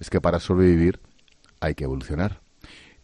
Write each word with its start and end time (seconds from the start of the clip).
es 0.00 0.10
que 0.10 0.20
para 0.20 0.40
sobrevivir 0.40 1.00
hay 1.60 1.74
que 1.74 1.84
evolucionar. 1.84 2.40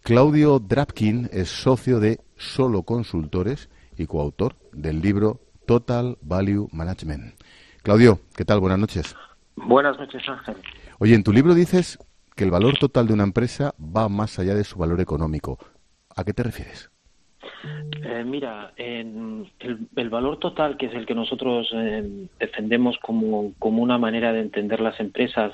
Claudio 0.03 0.59
Drapkin 0.59 1.29
es 1.33 1.49
socio 1.49 2.01
de 2.01 2.21
Solo 2.37 2.83
Consultores 2.83 3.69
y 3.97 4.07
coautor 4.07 4.57
del 4.73 5.01
libro 5.01 5.41
Total 5.67 6.17
Value 6.23 6.69
Management. 6.73 7.35
Claudio, 7.83 8.21
¿qué 8.35 8.45
tal? 8.45 8.61
Buenas 8.61 8.79
noches. 8.79 9.15
Buenas 9.57 9.99
noches, 9.99 10.23
Ángel. 10.29 10.57
Oye, 10.99 11.15
en 11.15 11.23
tu 11.23 11.33
libro 11.33 11.55
dices 11.55 11.99
que 12.35 12.45
el 12.45 12.51
valor 12.51 12.79
total 12.79 13.07
de 13.07 13.15
una 13.15 13.25
empresa 13.25 13.75
va 13.79 14.09
más 14.09 14.39
allá 14.39 14.55
de 14.55 14.65
su 14.65 14.79
valor 14.79 15.01
económico. 15.01 15.59
¿A 16.17 16.25
qué 16.25 16.33
te 16.33 16.43
refieres? 16.43 16.90
Eh, 18.03 18.25
mira, 18.25 18.73
el, 18.77 19.47
valor 20.09 20.39
total, 20.39 20.77
que 20.77 20.87
es 20.87 20.95
el 20.95 21.07
que 21.07 21.15
nosotros 21.15 21.69
eh, 21.75 22.29
defendemos 22.39 22.97
como, 22.99 23.53
una 23.61 23.99
manera 23.99 24.33
de 24.33 24.41
entender 24.41 24.81
las 24.81 24.99
empresas 24.99 25.53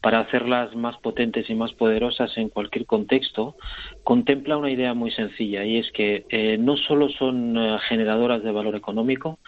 para 0.00 0.20
hacerlas 0.20 0.74
más 0.76 0.96
potentes 0.98 1.48
y 1.48 1.54
más 1.54 1.72
poderosas 1.72 2.36
en 2.36 2.50
cualquier 2.50 2.86
contexto, 2.86 3.56
contempla 4.04 4.56
una 4.56 4.70
idea 4.70 4.94
muy 4.94 5.10
sencilla 5.10 5.64
y 5.64 5.78
es 5.78 5.90
que 5.92 6.26
eh, 6.28 6.58
no 6.58 6.76
solo 6.76 7.08
son 7.08 7.56
generadoras 7.88 8.42
de 8.42 8.52
valor 8.52 8.76
económico, 8.76 9.38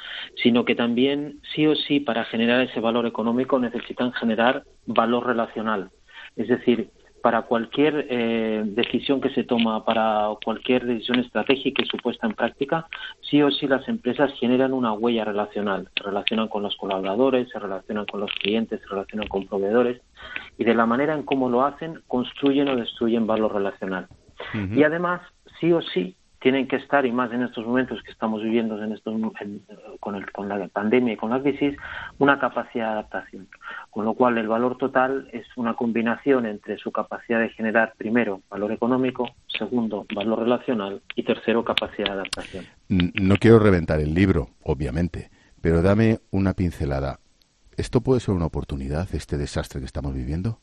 sino 0.43 0.65
que 0.65 0.75
también 0.75 1.41
sí 1.55 1.67
o 1.67 1.77
sí 1.77 2.01
para 2.01 2.25
generar 2.25 2.63
ese 2.63 2.81
valor 2.81 3.07
económico 3.07 3.59
necesitan 3.59 4.13
generar 4.13 4.65
valor 4.87 5.27
relacional. 5.27 5.91
Es 6.37 6.49
decir, 6.49 6.91
para 7.23 7.43
cualquier 7.43 8.07
eh, 8.09 8.63
decisión 8.65 9.21
que 9.21 9.31
se 9.31 9.45
toma, 9.45 9.85
para 9.85 10.29
cualquier 10.45 10.87
decisión 10.87 11.19
estratégica 11.21 11.83
y 11.83 11.87
supuesta 11.87 12.27
en 12.27 12.35
práctica, 12.35 12.87
sí 13.21 13.43
o 13.43 13.51
sí 13.51 13.67
las 13.67 13.89
empresas 13.89 14.33
generan 14.39 14.73
una 14.73 14.93
huella 14.93 15.25
relacional. 15.25 15.89
Se 15.97 16.05
relacionan 16.05 16.49
con 16.49 16.63
los 16.63 16.77
colaboradores, 16.77 17.49
se 17.51 17.59
relacionan 17.59 18.07
con 18.07 18.21
los 18.21 18.33
clientes, 18.33 18.81
se 18.81 18.89
relacionan 18.89 19.29
con 19.29 19.47
proveedores 19.47 20.01
y 20.57 20.65
de 20.65 20.75
la 20.75 20.87
manera 20.87 21.15
en 21.15 21.23
cómo 21.23 21.49
lo 21.49 21.65
hacen 21.65 22.03
construyen 22.07 22.69
o 22.69 22.77
destruyen 22.77 23.27
valor 23.27 23.55
relacional. 23.55 24.09
Y 24.55 24.85
además, 24.85 25.21
sí 25.59 25.73
o 25.73 25.83
sí, 25.83 26.17
tienen 26.41 26.69
que 26.69 26.77
estar, 26.77 27.05
y 27.05 27.13
más 27.13 27.33
en 27.33 27.43
estos 27.43 27.67
momentos 27.67 28.03
que 28.03 28.13
estamos 28.13 28.43
viviendo 28.43 28.83
en 28.83 28.93
estos, 28.93 29.15
con, 30.01 30.15
el, 30.15 30.33
con 30.33 30.49
la 30.49 30.69
pandemia 30.69 31.15
y 31.15 31.17
con 31.17 31.31
la 31.31 31.41
crisis, 31.41 31.77
una 32.19 32.39
capacidad 32.39 32.87
de 32.87 32.93
adaptación. 32.93 33.49
Con 33.91 34.05
lo 34.05 34.15
cual, 34.15 34.39
el 34.39 34.47
valor 34.47 34.79
total 34.79 35.29
es 35.33 35.45
una 35.57 35.75
combinación 35.75 36.47
entre 36.47 36.79
su 36.79 36.93
capacidad 36.93 37.41
de 37.41 37.49
generar, 37.51 37.95
primero, 37.99 38.43
valor 38.49 38.71
económico, 38.73 39.29
segundo, 39.49 40.07
valor 40.15 40.41
relacional 40.41 41.03
y 41.17 41.25
tercero, 41.25 41.65
capacidad 41.65 42.07
de 42.07 42.13
adaptación. 42.13 42.65
No 42.89 43.37
quiero 43.37 43.59
reventar 43.59 44.01
el 44.01 44.15
libro, 44.15 44.51
obviamente, 44.63 45.31
pero 45.61 45.83
dame 45.83 46.19
una 46.31 46.55
pincelada. 46.55 47.19
¿Esto 47.77 48.01
puede 48.01 48.21
ser 48.21 48.35
una 48.35 48.47
oportunidad, 48.47 49.09
este 49.13 49.39
desastre 49.39 49.81
que 49.81 49.87
estamos 49.87 50.15
viviendo? 50.15 50.61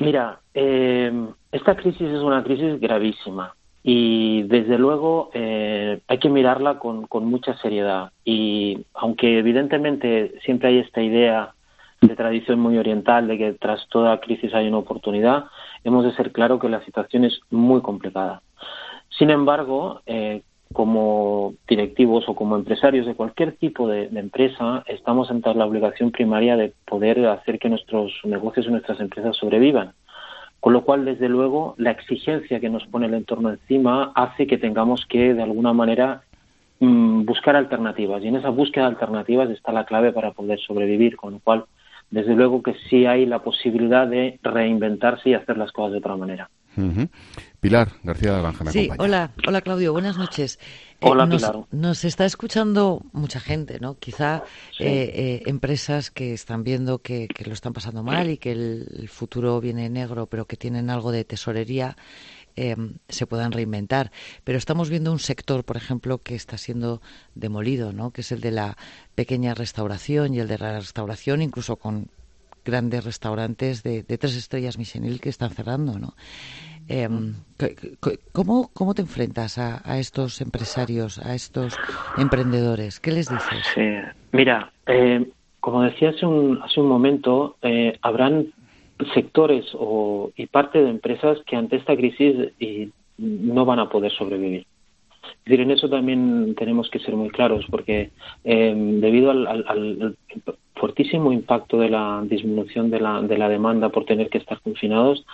Mira, 0.00 0.40
eh, 0.52 1.12
esta 1.52 1.76
crisis 1.76 2.02
es 2.08 2.20
una 2.20 2.42
crisis 2.42 2.80
gravísima 2.80 3.54
y 3.86 4.44
desde 4.44 4.78
luego 4.78 5.30
eh, 5.34 6.00
hay 6.08 6.18
que 6.18 6.30
mirarla 6.30 6.78
con, 6.78 7.06
con, 7.06 7.26
mucha 7.26 7.54
seriedad 7.58 8.12
y 8.24 8.86
aunque 8.94 9.38
evidentemente 9.38 10.32
siempre 10.42 10.70
hay 10.70 10.78
esta 10.78 11.02
idea 11.02 11.54
de 12.00 12.16
tradición 12.16 12.60
muy 12.60 12.78
oriental 12.78 13.28
de 13.28 13.36
que 13.36 13.52
tras 13.52 13.86
toda 13.88 14.20
crisis 14.20 14.54
hay 14.54 14.68
una 14.68 14.78
oportunidad, 14.78 15.44
hemos 15.84 16.02
de 16.04 16.14
ser 16.14 16.32
claro 16.32 16.58
que 16.58 16.70
la 16.70 16.82
situación 16.84 17.24
es 17.26 17.38
muy 17.50 17.82
complicada. 17.82 18.40
Sin 19.18 19.28
embargo, 19.28 20.00
eh, 20.06 20.40
como 20.72 21.54
directivos 21.68 22.24
o 22.26 22.34
como 22.34 22.56
empresarios 22.56 23.06
de 23.06 23.14
cualquier 23.14 23.52
tipo 23.52 23.86
de, 23.86 24.08
de, 24.08 24.20
empresa, 24.20 24.82
estamos 24.86 25.30
ante 25.30 25.54
la 25.54 25.66
obligación 25.66 26.10
primaria 26.10 26.56
de 26.56 26.72
poder 26.86 27.26
hacer 27.26 27.58
que 27.58 27.68
nuestros 27.68 28.12
negocios 28.24 28.66
y 28.66 28.70
nuestras 28.70 28.98
empresas 28.98 29.36
sobrevivan. 29.36 29.92
Con 30.64 30.72
lo 30.72 30.82
cual, 30.82 31.04
desde 31.04 31.28
luego, 31.28 31.74
la 31.76 31.90
exigencia 31.90 32.58
que 32.58 32.70
nos 32.70 32.86
pone 32.86 33.04
el 33.04 33.12
entorno 33.12 33.50
encima 33.50 34.12
hace 34.14 34.46
que 34.46 34.56
tengamos 34.56 35.04
que, 35.04 35.34
de 35.34 35.42
alguna 35.42 35.74
manera, 35.74 36.22
mm, 36.80 37.26
buscar 37.26 37.54
alternativas. 37.54 38.24
Y 38.24 38.28
en 38.28 38.36
esa 38.36 38.48
búsqueda 38.48 38.84
de 38.84 38.92
alternativas 38.92 39.50
está 39.50 39.72
la 39.72 39.84
clave 39.84 40.10
para 40.10 40.30
poder 40.30 40.58
sobrevivir. 40.60 41.16
Con 41.16 41.34
lo 41.34 41.40
cual, 41.40 41.66
desde 42.10 42.34
luego 42.34 42.62
que 42.62 42.76
sí 42.88 43.04
hay 43.04 43.26
la 43.26 43.40
posibilidad 43.40 44.06
de 44.06 44.38
reinventarse 44.42 45.28
y 45.28 45.34
hacer 45.34 45.58
las 45.58 45.70
cosas 45.70 45.92
de 45.92 45.98
otra 45.98 46.16
manera. 46.16 46.48
Pilar 47.60 47.92
García 48.02 48.34
de 48.34 48.40
Granja, 48.40 48.70
Sí, 48.70 48.90
hola, 48.98 49.32
hola 49.46 49.60
Claudio, 49.60 49.92
buenas 49.92 50.18
noches. 50.18 50.58
Eh, 51.00 51.06
hola, 51.08 51.28
Pilar. 51.28 51.60
Nos 51.70 52.04
está 52.04 52.24
escuchando 52.24 53.02
mucha 53.12 53.40
gente, 53.40 53.78
¿no? 53.80 53.96
Quizá 53.98 54.42
eh, 54.78 55.12
eh, 55.14 55.42
empresas 55.46 56.10
que 56.10 56.32
están 56.32 56.64
viendo 56.64 56.98
que, 56.98 57.28
lo 57.44 57.52
están 57.52 57.72
pasando 57.72 58.02
mal 58.02 58.30
y 58.30 58.38
que 58.38 58.52
el, 58.52 59.08
futuro 59.08 59.60
viene 59.60 59.88
negro, 59.88 60.26
pero 60.26 60.46
que 60.46 60.56
tienen 60.56 60.90
algo 60.90 61.12
de 61.12 61.24
tesorería. 61.24 61.96
se 63.08 63.26
puedan 63.26 63.52
reinventar. 63.52 64.12
Pero 64.44 64.58
estamos 64.58 64.90
viendo 64.90 65.10
un 65.12 65.18
sector, 65.18 65.64
por 65.64 65.76
ejemplo, 65.76 66.18
que 66.18 66.34
está 66.34 66.58
siendo 66.58 67.00
demolido, 67.34 67.92
¿no? 67.92 68.10
que 68.10 68.20
es 68.20 68.32
el 68.32 68.40
de 68.40 68.50
la 68.50 68.76
pequeña 69.14 69.54
restauración 69.54 70.34
y 70.34 70.40
el 70.40 70.48
de 70.48 70.58
la 70.58 70.78
restauración, 70.78 71.42
incluso 71.42 71.76
con 71.76 72.08
grandes 72.64 73.04
restaurantes 73.04 73.82
de, 73.82 74.02
tres 74.02 74.36
estrellas 74.36 74.78
Michelin 74.78 75.18
que 75.18 75.28
están 75.28 75.50
cerrando, 75.50 75.98
¿no? 75.98 76.14
Em, 76.88 77.34
¿cómo, 78.32 78.70
¿Cómo 78.74 78.94
te 78.94 79.02
enfrentas 79.02 79.58
a, 79.58 79.98
estos 79.98 80.40
empresarios, 80.40 81.18
a 81.18 81.34
estos 81.34 81.76
emprendedores? 82.18 83.00
¿Qué 83.00 83.10
les 83.12 83.30
dices? 83.30 84.14
Mira, 84.32 84.70
eh, 84.86 85.26
como 85.60 85.82
decía 85.82 86.10
hace 86.10 86.26
un, 86.26 86.60
hace 86.62 86.80
un 86.80 86.88
momento, 86.88 87.56
eh, 87.62 87.96
habrán 88.02 88.48
sectores 89.14 89.64
o, 89.74 90.30
y 90.36 90.46
parte 90.46 90.82
de 90.82 90.90
empresas 90.90 91.38
que 91.46 91.56
ante 91.56 91.76
esta 91.76 91.96
crisis 91.96 92.52
y 92.58 92.90
no 93.16 93.64
van 93.64 93.78
a 93.78 93.88
poder 93.88 94.12
sobrevivir. 94.12 94.66
En 95.46 95.70
eso 95.70 95.88
también 95.88 96.54
tenemos 96.56 96.88
que 96.90 96.98
ser 96.98 97.14
muy 97.14 97.30
claros, 97.30 97.64
porque 97.70 98.10
eh, 98.44 98.74
debido 98.76 99.30
al, 99.30 100.16
fortísimo 100.74 101.32
impacto 101.32 101.78
de 101.78 101.88
la 101.88 102.22
disminución 102.24 102.90
de 102.90 103.00
la, 103.00 103.22
de 103.22 103.38
la 103.38 103.48
demanda 103.48 103.90
por 103.90 104.04
tener 104.04 104.28
que 104.28 104.38
estar 104.38 104.60
confinados, 104.60 105.24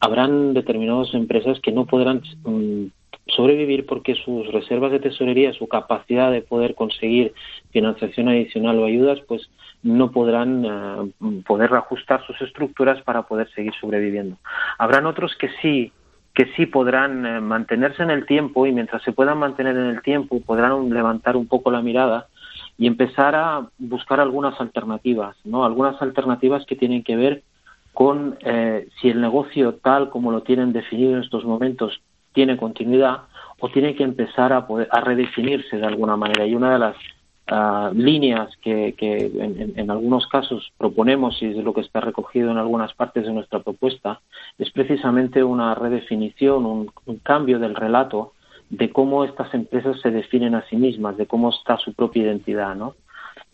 habrán 0.00 0.54
determinadas 0.54 1.12
empresas 1.14 1.60
que 1.60 1.72
no 1.72 1.84
podrán 1.86 2.22
mm, 2.44 2.86
sobrevivir 3.28 3.86
porque 3.86 4.14
sus 4.14 4.50
reservas 4.52 4.92
de 4.92 5.00
tesorería, 5.00 5.52
su 5.52 5.66
capacidad 5.66 6.30
de 6.30 6.42
poder 6.42 6.74
conseguir 6.74 7.34
financiación 7.70 8.28
adicional 8.28 8.78
o 8.78 8.84
ayudas, 8.84 9.18
pues 9.26 9.50
no 9.82 10.10
podrán 10.10 10.64
eh, 10.64 11.42
poder 11.46 11.74
ajustar 11.74 12.24
sus 12.26 12.40
estructuras 12.40 13.02
para 13.02 13.22
poder 13.22 13.50
seguir 13.50 13.72
sobreviviendo. 13.80 14.36
Habrán 14.78 15.06
otros 15.06 15.34
que 15.36 15.48
sí 15.60 15.92
que 16.36 16.52
sí 16.54 16.66
podrán 16.66 17.24
eh, 17.24 17.40
mantenerse 17.40 18.02
en 18.02 18.10
el 18.10 18.26
tiempo 18.26 18.66
y 18.66 18.72
mientras 18.72 19.02
se 19.02 19.12
puedan 19.12 19.38
mantener 19.38 19.74
en 19.74 19.86
el 19.86 20.02
tiempo 20.02 20.38
podrán 20.42 20.90
levantar 20.90 21.34
un 21.34 21.48
poco 21.48 21.70
la 21.70 21.80
mirada 21.80 22.26
y 22.76 22.86
empezar 22.86 23.34
a 23.34 23.66
buscar 23.78 24.20
algunas 24.20 24.60
alternativas, 24.60 25.34
¿no? 25.44 25.64
Algunas 25.64 26.00
alternativas 26.02 26.66
que 26.66 26.76
tienen 26.76 27.02
que 27.02 27.16
ver 27.16 27.42
con 27.94 28.36
eh, 28.40 28.86
si 29.00 29.08
el 29.08 29.22
negocio 29.22 29.76
tal 29.76 30.10
como 30.10 30.30
lo 30.30 30.42
tienen 30.42 30.74
definido 30.74 31.14
en 31.14 31.22
estos 31.22 31.46
momentos 31.46 32.02
tiene 32.34 32.58
continuidad 32.58 33.22
o 33.58 33.70
tiene 33.70 33.96
que 33.96 34.04
empezar 34.04 34.52
a, 34.52 34.66
poder, 34.66 34.88
a 34.90 35.00
redefinirse 35.00 35.78
de 35.78 35.86
alguna 35.86 36.18
manera. 36.18 36.44
Y 36.44 36.54
una 36.54 36.74
de 36.74 36.78
las 36.78 36.96
líneas 37.94 38.50
que, 38.60 38.94
en, 38.98 39.90
algunos 39.90 40.26
casos 40.26 40.72
proponemos 40.76 41.40
y 41.42 41.46
es 41.46 41.56
lo 41.56 41.72
que 41.72 41.80
está 41.80 42.00
recogido 42.00 42.50
en 42.50 42.58
algunas 42.58 42.92
partes 42.94 43.24
de 43.24 43.32
nuestra 43.32 43.60
propuesta 43.60 44.20
es 44.58 44.70
precisamente 44.70 45.44
una 45.44 45.74
redefinición, 45.74 46.66
un, 46.66 46.90
cambio 47.22 47.58
del 47.58 47.74
relato 47.74 48.32
de 48.68 48.90
cómo 48.90 49.24
estas 49.24 49.54
empresas 49.54 50.00
se 50.00 50.10
definen 50.10 50.56
a 50.56 50.66
sí 50.68 50.76
mismas, 50.76 51.16
de 51.16 51.26
cómo 51.26 51.50
está 51.50 51.76
su 51.78 51.92
propia 51.92 52.24
identidad, 52.24 52.74
¿no? 52.74 52.94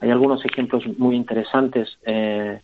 Hay 0.01 0.11
algunos 0.11 0.45
ejemplos 0.45 0.85
muy 0.99 1.15
interesantes 1.15 1.99
eh, 2.05 2.61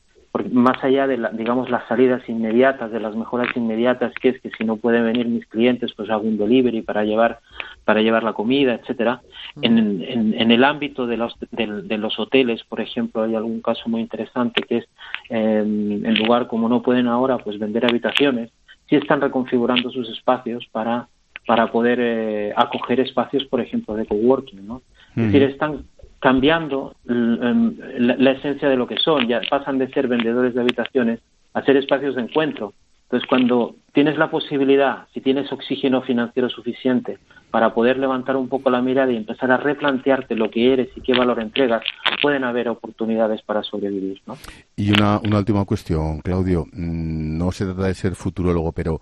más 0.51 0.83
allá 0.85 1.07
de, 1.07 1.19
la, 1.19 1.31
digamos, 1.31 1.71
las 1.71 1.87
salidas 1.89 2.27
inmediatas, 2.29 2.91
de 2.91 3.01
las 3.01 3.17
mejoras 3.17 3.49
inmediatas, 3.57 4.13
que 4.15 4.31
es 4.31 4.41
que 4.41 4.51
si 4.51 4.65
no 4.65 4.77
pueden 4.77 5.05
venir 5.05 5.27
mis 5.27 5.47
clientes, 5.47 5.93
pues 5.97 6.11
hago 6.11 6.23
un 6.23 6.39
delivery 6.39 6.83
para 6.83 7.05
llevar, 7.05 7.41
para 7.89 8.03
llevar 8.03 8.23
la 8.23 8.35
comida, 8.35 8.75
etcétera. 8.75 9.23
En, 9.63 9.79
en, 9.79 10.51
el 10.51 10.63
ámbito 10.63 11.07
de 11.07 11.17
los, 11.17 11.35
de, 11.53 11.97
los 11.97 12.19
hoteles, 12.19 12.63
por 12.65 12.83
ejemplo, 12.83 13.23
hay 13.23 13.35
algún 13.35 13.63
caso 13.63 13.89
muy 13.89 14.03
interesante 14.03 14.63
que 14.63 14.77
es, 14.77 14.89
en 15.31 16.15
lugar, 16.19 16.49
como 16.49 16.69
no 16.69 16.83
pueden 16.83 17.07
ahora, 17.07 17.39
pues 17.39 17.59
vender 17.59 17.87
habitaciones, 17.87 18.51
sí 18.91 18.97
están 18.97 19.23
reconfigurando 19.23 19.91
sus 19.91 20.07
espacios 20.11 20.69
para, 20.71 21.09
para 21.47 21.73
poder 21.73 21.99
eh, 21.99 22.53
acoger 22.55 23.01
espacios, 23.01 23.47
por 23.47 23.63
ejemplo, 23.63 23.95
de 23.95 24.05
coworking, 24.05 24.67
¿no? 24.67 24.83
Es 25.17 25.33
decir, 25.33 25.45
están 25.45 25.85
cambiando 26.19 26.95
la, 27.07 28.33
esencia 28.33 28.69
de 28.69 28.77
lo 28.77 28.87
que 28.87 28.99
son. 28.99 29.29
Ya 29.29 29.41
pasan 29.49 29.79
de 29.79 29.89
ser 29.89 30.09
vendedores 30.09 30.53
de 30.53 30.61
habitaciones 30.61 31.21
a 31.55 31.63
ser 31.63 31.79
espacios 31.79 32.17
de 32.17 32.21
encuentro 32.21 32.75
Entonces, 33.09 33.27
cuando 33.27 33.75
tienes 33.95 34.19
la 34.19 34.31
posibilidad, 34.31 35.07
si 35.15 35.23
tienes 35.23 35.51
oxígeno 35.51 36.03
financiero 36.03 36.51
suficiente 36.51 37.19
para 37.51 37.73
poder 37.73 37.99
levantar 37.99 38.37
un 38.37 38.51
poco 38.51 38.69
la 38.69 38.83
mirada 38.83 39.11
y 39.11 39.17
empezar 39.17 39.51
a 39.51 39.57
replantearte 39.57 40.35
lo 40.35 40.51
que 40.51 40.75
eres 40.75 40.91
y 40.95 41.01
qué 41.01 41.15
valor 41.15 41.41
entregas, 41.41 41.83
pueden 42.21 42.45
haber 42.45 42.69
oportunidades 42.69 43.41
para 43.41 43.63
sobrevivir. 43.63 44.21
¿no? 44.27 44.37
Y 44.77 44.91
una, 44.91 45.21
una 45.21 45.39
última 45.39 45.65
cuestión, 45.65 46.21
Claudio. 46.21 46.67
Mm, 46.67 47.39
no 47.39 47.51
se 47.51 47.65
trata 47.65 47.87
de 47.87 47.95
ser 47.95 48.15
futurólogo, 48.15 48.73
pero 48.73 49.01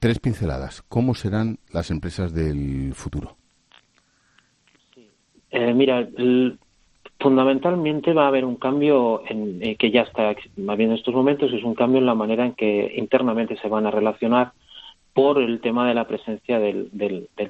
tres 0.00 0.18
pinceladas. 0.18 0.82
¿Cómo 0.88 1.14
serán 1.14 1.58
las 1.72 1.92
empresas 1.92 2.34
del 2.34 2.94
futuro? 2.94 3.36
Eh, 5.50 5.72
mira, 5.72 6.06
fundamentalmente 7.20 8.12
va 8.12 8.24
a 8.24 8.28
haber 8.28 8.44
un 8.44 8.56
cambio 8.56 9.22
en, 9.26 9.62
eh, 9.62 9.76
que 9.76 9.90
ya 9.90 10.02
está 10.02 10.34
habiendo 10.68 10.94
en 10.94 10.98
estos 10.98 11.14
momentos, 11.14 11.52
es 11.52 11.64
un 11.64 11.74
cambio 11.74 11.98
en 11.98 12.06
la 12.06 12.14
manera 12.14 12.46
en 12.46 12.52
que 12.52 12.94
internamente 12.96 13.56
se 13.56 13.68
van 13.68 13.86
a 13.86 13.90
relacionar 13.90 14.52
por 15.14 15.42
el 15.42 15.60
tema 15.60 15.88
de 15.88 15.94
la 15.94 16.06
presencia 16.06 16.60
del, 16.60 16.90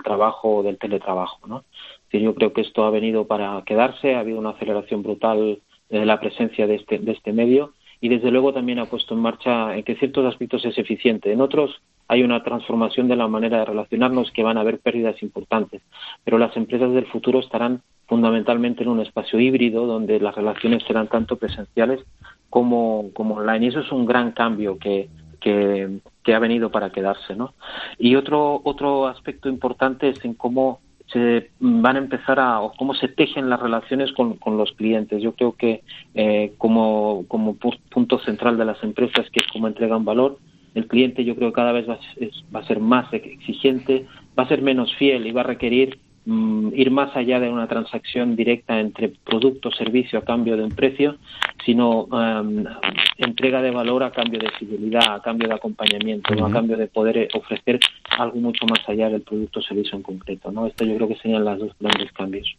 trabajo 0.02 0.56
o 0.56 0.62
del 0.62 0.78
teletrabajo. 0.78 1.46
¿no? 1.46 1.64
yo 2.10 2.34
creo 2.34 2.54
que 2.54 2.62
esto 2.62 2.84
ha 2.84 2.90
venido 2.90 3.26
para 3.26 3.62
quedarse, 3.66 4.14
ha 4.14 4.20
habido 4.20 4.38
una 4.38 4.50
aceleración 4.50 5.02
brutal 5.02 5.58
de 5.90 6.06
la 6.06 6.18
presencia 6.18 6.66
de 6.66 6.76
este, 6.76 6.98
de 6.98 7.12
este 7.12 7.32
medio 7.34 7.74
y 8.00 8.08
desde 8.08 8.30
luego 8.30 8.54
también 8.54 8.78
ha 8.78 8.86
puesto 8.86 9.12
en 9.12 9.20
marcha 9.20 9.76
en 9.76 9.82
que 9.82 9.96
ciertos 9.96 10.24
aspectos 10.24 10.64
es 10.64 10.78
eficiente. 10.78 11.30
En 11.30 11.42
otros 11.42 11.82
hay 12.06 12.22
una 12.22 12.42
transformación 12.42 13.06
de 13.06 13.16
la 13.16 13.28
manera 13.28 13.58
de 13.58 13.64
relacionarnos 13.66 14.30
que 14.30 14.42
van 14.42 14.56
a 14.56 14.62
haber 14.62 14.78
pérdidas 14.78 15.22
importantes, 15.22 15.82
pero 16.24 16.38
las 16.38 16.56
empresas 16.56 16.92
del 16.94 17.06
futuro 17.06 17.40
estarán 17.40 17.82
fundamentalmente 18.08 18.82
en 18.82 18.88
un 18.88 19.00
espacio 19.00 19.38
híbrido 19.38 19.86
donde 19.86 20.18
las 20.18 20.34
relaciones 20.34 20.82
serán 20.84 21.08
tanto 21.08 21.36
presenciales 21.36 22.00
como, 22.50 23.10
como 23.12 23.36
online. 23.36 23.66
Y 23.66 23.68
eso 23.68 23.80
es 23.80 23.92
un 23.92 24.06
gran 24.06 24.32
cambio 24.32 24.78
que, 24.78 25.08
que, 25.40 26.00
que 26.24 26.34
ha 26.34 26.38
venido 26.38 26.70
para 26.70 26.90
quedarse. 26.90 27.36
¿no? 27.36 27.54
Y 27.98 28.16
otro, 28.16 28.62
otro 28.64 29.06
aspecto 29.06 29.48
importante 29.48 30.08
es 30.08 30.24
en 30.24 30.34
cómo 30.34 30.80
se 31.12 31.50
van 31.60 31.96
a 31.96 32.00
empezar 32.00 32.40
a, 32.40 32.60
o 32.60 32.72
cómo 32.72 32.94
se 32.94 33.08
tejen 33.08 33.48
las 33.48 33.60
relaciones 33.60 34.12
con, 34.12 34.34
con 34.36 34.56
los 34.56 34.72
clientes. 34.72 35.22
Yo 35.22 35.32
creo 35.32 35.52
que 35.52 35.82
eh, 36.14 36.52
como, 36.58 37.24
como 37.28 37.56
punto 37.56 38.18
central 38.20 38.56
de 38.58 38.64
las 38.64 38.82
empresas, 38.82 39.28
que 39.30 39.40
es 39.40 39.52
cómo 39.52 39.68
entregan 39.68 40.04
valor, 40.04 40.38
el 40.74 40.86
cliente 40.86 41.24
yo 41.24 41.34
creo 41.34 41.50
que 41.50 41.56
cada 41.56 41.72
vez 41.72 41.88
va, 41.88 41.98
va 42.54 42.60
a 42.60 42.66
ser 42.66 42.80
más 42.80 43.12
exigente, 43.12 44.06
va 44.38 44.44
a 44.44 44.48
ser 44.48 44.62
menos 44.62 44.94
fiel 44.96 45.26
y 45.26 45.32
va 45.32 45.40
a 45.40 45.44
requerir 45.44 45.98
mm, 46.28 46.74
ir 46.74 46.90
más 46.90 47.16
allá 47.16 47.40
de 47.40 47.48
una 47.48 47.66
transacción 47.66 48.36
directa 48.36 48.78
entre 48.78 49.08
producto 49.08 49.70
o 49.70 49.72
servicio 49.72 50.18
a 50.18 50.24
cambio 50.24 50.56
de 50.56 50.64
un 50.64 50.70
precio, 50.70 51.16
sino 51.64 52.04
um, 52.04 52.64
entrega 53.16 53.62
de 53.62 53.70
valor 53.70 54.04
a 54.04 54.12
cambio 54.12 54.38
de 54.38 54.50
fidelidad, 54.58 55.14
a 55.14 55.22
cambio 55.22 55.48
de 55.48 55.54
acompañamiento, 55.54 56.32
a 56.44 56.50
cambio 56.50 56.76
de 56.76 56.86
poder 56.86 57.28
ofrecer 57.34 57.80
algo 58.18 58.38
mucho 58.40 58.66
más 58.66 58.86
allá 58.88 59.08
del 59.08 59.22
producto 59.22 59.60
o 59.60 59.62
servicio 59.62 59.96
en 59.96 60.02
concreto. 60.02 60.52
¿no? 60.52 60.66
Esto 60.66 60.84
yo 60.84 60.96
creo 60.96 61.08
que 61.08 61.16
serían 61.16 61.44
los 61.44 61.58
dos 61.58 61.72
grandes 61.80 62.12
cambios. 62.12 62.56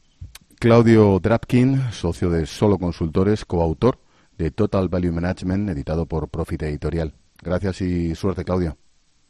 Claudio 0.59 1.19
Drapkin, 1.19 1.91
socio 1.91 2.29
de 2.29 2.45
Solo 2.45 2.77
Consultores, 2.77 3.45
coautor 3.45 3.97
de 4.37 4.51
Total 4.51 4.89
Value 4.89 5.11
Management, 5.11 5.69
editado 5.69 6.05
por 6.05 6.29
Profit 6.29 6.63
Editorial. 6.63 7.13
Gracias 7.41 7.81
y 7.81 8.15
suerte, 8.15 8.43
Claudio. 8.43 8.75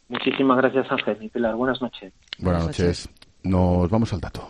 Muchísimas 0.08 0.58
gracias, 0.58 0.92
Ángel 0.92 1.18
y 1.22 1.30
Pilar. 1.30 1.56
Buenas 1.56 1.82
noches. 1.82 2.12
Buenas, 2.40 2.66
noches. 2.66 3.10
Nos 3.44 3.90
vamos 3.90 4.12
al 4.14 4.20
dato. 4.20 4.50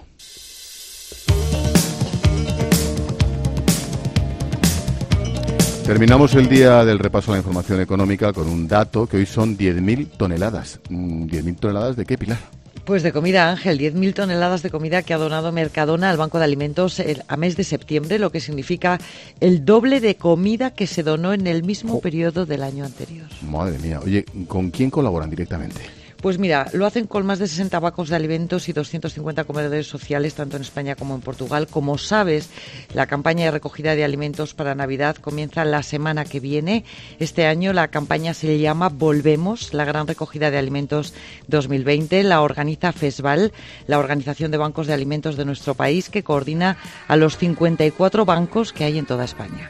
Terminamos 5.85 6.35
el 6.35 6.47
día 6.47 6.85
del 6.85 6.99
repaso 6.99 7.31
a 7.31 7.33
la 7.33 7.39
información 7.39 7.81
económica 7.81 8.31
con 8.31 8.47
un 8.47 8.67
dato 8.67 9.07
que 9.07 9.17
hoy 9.17 9.25
son 9.25 9.57
10.000 9.57 10.17
toneladas. 10.17 10.79
¿10.000 10.87 11.55
toneladas 11.57 11.95
de 11.95 12.05
qué, 12.05 12.15
Pilar? 12.15 12.37
Pues 12.85 13.01
de 13.01 13.11
comida, 13.11 13.49
Ángel, 13.49 13.79
10.000 13.79 14.13
toneladas 14.13 14.61
de 14.61 14.69
comida 14.69 15.01
que 15.01 15.15
ha 15.15 15.17
donado 15.17 15.51
Mercadona 15.51 16.11
al 16.11 16.17
Banco 16.17 16.37
de 16.37 16.45
Alimentos 16.45 17.01
a 17.27 17.37
mes 17.37 17.55
de 17.55 17.63
septiembre, 17.63 18.19
lo 18.19 18.31
que 18.31 18.39
significa 18.39 18.99
el 19.39 19.65
doble 19.65 19.99
de 19.99 20.15
comida 20.15 20.71
que 20.71 20.85
se 20.85 21.01
donó 21.01 21.33
en 21.33 21.47
el 21.47 21.63
mismo 21.63 22.01
periodo 22.01 22.45
del 22.45 22.61
año 22.61 22.85
anterior. 22.85 23.27
Madre 23.41 23.79
mía. 23.79 23.99
Oye, 24.03 24.25
¿con 24.47 24.69
quién 24.69 24.91
colaboran 24.91 25.29
directamente? 25.29 25.81
Pues 26.21 26.37
mira, 26.37 26.67
lo 26.73 26.85
hacen 26.85 27.07
con 27.07 27.25
más 27.25 27.39
de 27.39 27.47
60 27.47 27.79
bancos 27.79 28.09
de 28.09 28.17
alimentos 28.17 28.67
y 28.67 28.73
250 28.73 29.45
comedores 29.45 29.87
sociales, 29.87 30.33
tanto 30.33 30.57
en 30.57 30.63
España 30.63 30.95
como 30.95 31.15
en 31.15 31.21
Portugal. 31.21 31.67
Como 31.67 31.97
sabes, 31.97 32.49
la 32.93 33.07
campaña 33.07 33.45
de 33.45 33.51
recogida 33.51 33.95
de 33.95 34.03
alimentos 34.03 34.53
para 34.53 34.75
Navidad 34.75 35.15
comienza 35.15 35.63
la 35.63 35.81
semana 35.81 36.25
que 36.25 36.41
viene. 36.41 36.83
Este 37.19 37.45
año 37.45 37.71
la 37.71 37.87
campaña 37.87 38.33
se 38.33 38.59
llama 38.59 38.89
Volvemos, 38.89 39.73
la 39.73 39.85
gran 39.85 40.07
recogida 40.07 40.51
de 40.51 40.57
alimentos 40.57 41.13
2020. 41.47 42.23
La 42.23 42.41
organiza 42.41 42.91
FESVAL, 42.91 43.53
la 43.87 43.99
Organización 43.99 44.51
de 44.51 44.57
Bancos 44.57 44.87
de 44.87 44.93
Alimentos 44.93 45.37
de 45.37 45.45
nuestro 45.45 45.73
país, 45.73 46.09
que 46.09 46.23
coordina 46.23 46.77
a 47.07 47.15
los 47.15 47.37
54 47.37 48.25
bancos 48.25 48.73
que 48.73 48.83
hay 48.83 48.97
en 48.97 49.05
toda 49.05 49.23
España. 49.23 49.69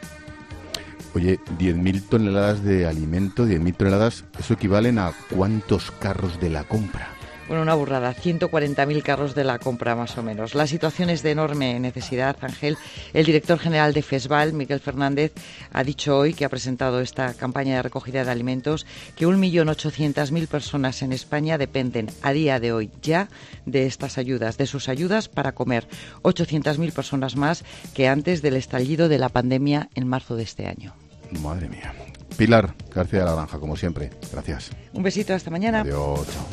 Oye, 1.14 1.40
10.000 1.58 2.02
toneladas 2.08 2.62
de 2.62 2.86
alimento, 2.86 3.46
10.000 3.46 3.76
toneladas, 3.76 4.24
¿eso 4.38 4.54
equivalen 4.54 4.98
a 4.98 5.12
cuántos 5.30 5.90
carros 5.90 6.40
de 6.40 6.50
la 6.50 6.64
compra? 6.64 7.08
Bueno, 7.50 7.64
una 7.64 7.74
burrada, 7.74 8.14
140.000 8.14 9.02
carros 9.02 9.34
de 9.34 9.42
la 9.42 9.58
compra 9.58 9.96
más 9.96 10.16
o 10.16 10.22
menos. 10.22 10.54
La 10.54 10.68
situación 10.68 11.10
es 11.10 11.24
de 11.24 11.32
enorme 11.32 11.80
necesidad, 11.80 12.36
Ángel. 12.42 12.76
El 13.12 13.26
director 13.26 13.58
general 13.58 13.92
de 13.92 14.02
FESVAL, 14.02 14.52
Miguel 14.52 14.78
Fernández, 14.78 15.32
ha 15.72 15.82
dicho 15.82 16.16
hoy 16.16 16.32
que 16.32 16.44
ha 16.44 16.48
presentado 16.48 17.00
esta 17.00 17.34
campaña 17.34 17.74
de 17.74 17.82
recogida 17.82 18.24
de 18.24 18.30
alimentos 18.30 18.86
que 19.16 19.26
1.800.000 19.26 20.46
personas 20.46 21.02
en 21.02 21.12
España 21.12 21.58
dependen 21.58 22.06
a 22.22 22.30
día 22.30 22.60
de 22.60 22.72
hoy 22.72 22.88
ya 23.02 23.28
de 23.66 23.86
estas 23.86 24.16
ayudas, 24.16 24.56
de 24.56 24.66
sus 24.66 24.88
ayudas 24.88 25.28
para 25.28 25.50
comer. 25.50 25.88
800.000 26.22 26.92
personas 26.92 27.34
más 27.34 27.64
que 27.94 28.06
antes 28.06 28.42
del 28.42 28.54
estallido 28.54 29.08
de 29.08 29.18
la 29.18 29.28
pandemia 29.28 29.88
en 29.96 30.06
marzo 30.06 30.36
de 30.36 30.44
este 30.44 30.68
año. 30.68 30.94
Madre 31.40 31.68
mía. 31.68 31.94
Pilar 32.36 32.74
García 32.94 33.20
de 33.20 33.24
la 33.26 33.34
Granja, 33.34 33.58
como 33.58 33.76
siempre. 33.76 34.10
Gracias. 34.32 34.70
Un 34.92 35.02
besito, 35.02 35.34
hasta 35.34 35.50
mañana. 35.50 35.80
Adiós, 35.80 36.26
chao. 36.32 36.46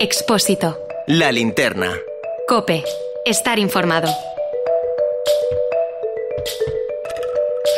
Expósito. 0.00 0.76
La 1.06 1.32
linterna. 1.32 1.90
Cope. 2.46 2.84
Estar 3.24 3.58
informado. 3.58 4.08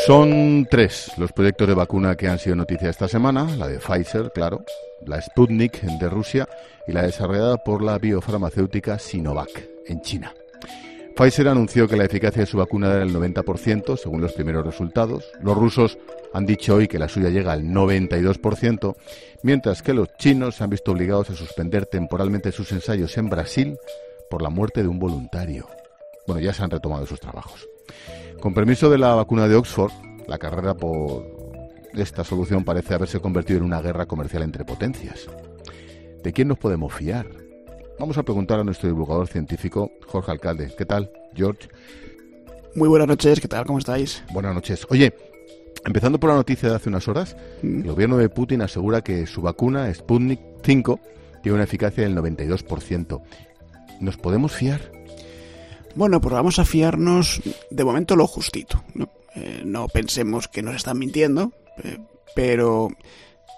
Son 0.06 0.68
tres 0.70 1.10
los 1.16 1.32
proyectos 1.32 1.66
de 1.66 1.74
vacuna 1.74 2.14
que 2.14 2.28
han 2.28 2.38
sido 2.38 2.54
noticia 2.54 2.90
esta 2.90 3.08
semana, 3.08 3.44
la 3.56 3.66
de 3.66 3.80
Pfizer, 3.80 4.30
claro, 4.32 4.64
la 5.04 5.20
Sputnik 5.20 5.80
de 5.80 6.08
Rusia 6.08 6.48
y 6.86 6.92
la 6.92 7.02
desarrollada 7.02 7.56
por 7.56 7.82
la 7.82 7.98
biofarmacéutica 7.98 9.00
Sinovac 9.00 9.68
en 9.88 10.00
China. 10.02 10.32
Pfizer 11.16 11.48
anunció 11.48 11.88
que 11.88 11.96
la 11.96 12.04
eficacia 12.04 12.42
de 12.42 12.46
su 12.46 12.56
vacuna 12.56 12.86
era 12.94 13.02
el 13.02 13.12
90% 13.12 13.96
según 13.96 14.20
los 14.20 14.32
primeros 14.34 14.64
resultados. 14.64 15.24
Los 15.40 15.56
rusos 15.56 15.98
han 16.32 16.46
dicho 16.46 16.76
hoy 16.76 16.86
que 16.86 17.00
la 17.00 17.08
suya 17.08 17.30
llega 17.30 17.52
al 17.52 17.64
92%, 17.64 18.94
mientras 19.42 19.82
que 19.82 19.92
los 19.92 20.06
chinos 20.18 20.54
se 20.54 20.62
han 20.62 20.70
visto 20.70 20.92
obligados 20.92 21.30
a 21.30 21.34
suspender 21.34 21.86
temporalmente 21.86 22.52
sus 22.52 22.70
ensayos 22.70 23.18
en 23.18 23.28
Brasil 23.28 23.76
por 24.30 24.40
la 24.40 24.50
muerte 24.50 24.82
de 24.82 24.88
un 24.88 25.00
voluntario. 25.00 25.66
Bueno, 26.28 26.40
ya 26.40 26.52
se 26.52 26.62
han 26.62 26.70
retomado 26.70 27.06
sus 27.06 27.18
trabajos. 27.18 27.66
Con 28.40 28.54
permiso 28.54 28.90
de 28.90 28.98
la 28.98 29.14
vacuna 29.14 29.48
de 29.48 29.56
Oxford, 29.56 29.92
la 30.28 30.38
carrera 30.38 30.74
por 30.74 31.24
esta 31.94 32.22
solución 32.22 32.64
parece 32.64 32.94
haberse 32.94 33.20
convertido 33.20 33.58
en 33.58 33.64
una 33.64 33.80
guerra 33.80 34.06
comercial 34.06 34.42
entre 34.42 34.64
potencias. 34.64 35.26
¿De 36.22 36.32
quién 36.32 36.48
nos 36.48 36.58
podemos 36.58 36.92
fiar? 36.92 37.26
Vamos 37.98 38.18
a 38.18 38.22
preguntar 38.22 38.60
a 38.60 38.64
nuestro 38.64 38.88
divulgador 38.88 39.26
científico, 39.26 39.90
Jorge 40.06 40.32
Alcalde. 40.32 40.70
¿Qué 40.76 40.84
tal, 40.84 41.10
George? 41.34 41.68
Muy 42.74 42.88
buenas 42.88 43.08
noches, 43.08 43.40
¿qué 43.40 43.48
tal? 43.48 43.64
¿Cómo 43.64 43.78
estáis? 43.78 44.22
Buenas 44.32 44.54
noches. 44.54 44.86
Oye, 44.90 45.14
empezando 45.86 46.20
por 46.20 46.28
la 46.28 46.36
noticia 46.36 46.68
de 46.68 46.74
hace 46.76 46.90
unas 46.90 47.08
horas, 47.08 47.36
mm. 47.62 47.80
el 47.80 47.90
gobierno 47.90 48.18
de 48.18 48.28
Putin 48.28 48.60
asegura 48.60 49.00
que 49.00 49.26
su 49.26 49.40
vacuna 49.40 49.92
Sputnik 49.92 50.40
5 50.62 51.00
tiene 51.42 51.54
una 51.54 51.64
eficacia 51.64 52.04
del 52.04 52.14
92%. 52.14 53.22
¿Nos 54.00 54.16
podemos 54.18 54.52
fiar? 54.52 54.92
Bueno, 55.96 56.20
pues 56.20 56.34
vamos 56.34 56.58
a 56.58 56.66
fiarnos 56.66 57.40
de 57.70 57.84
momento 57.84 58.16
lo 58.16 58.26
justito. 58.26 58.84
No, 58.92 59.08
eh, 59.34 59.64
pensemos 59.94 60.46
que 60.46 60.62
nos 60.62 60.76
están 60.76 60.98
mintiendo, 60.98 61.54
eh, 61.82 61.98
pero 62.34 62.90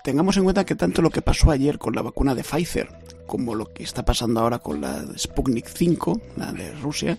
tengamos 0.04 0.36
en 0.36 0.44
cuenta 0.44 0.64
que 0.64 0.76
tanto 0.76 1.02
lo 1.02 1.10
que 1.10 1.20
pasó 1.20 1.50
ayer 1.50 1.78
con 1.78 1.96
la 1.96 2.02
vacuna 2.02 2.36
de 2.36 2.44
Pfizer 2.44 2.88
como 3.26 3.56
lo 3.56 3.72
que 3.72 3.82
está 3.82 4.04
pasando 4.04 4.40
ahora 4.40 4.60
con 4.60 4.80
la 4.80 5.04
Sputnik 5.18 5.66
5, 5.66 6.20
la 6.36 6.52
de 6.52 6.70
Rusia, 6.76 7.18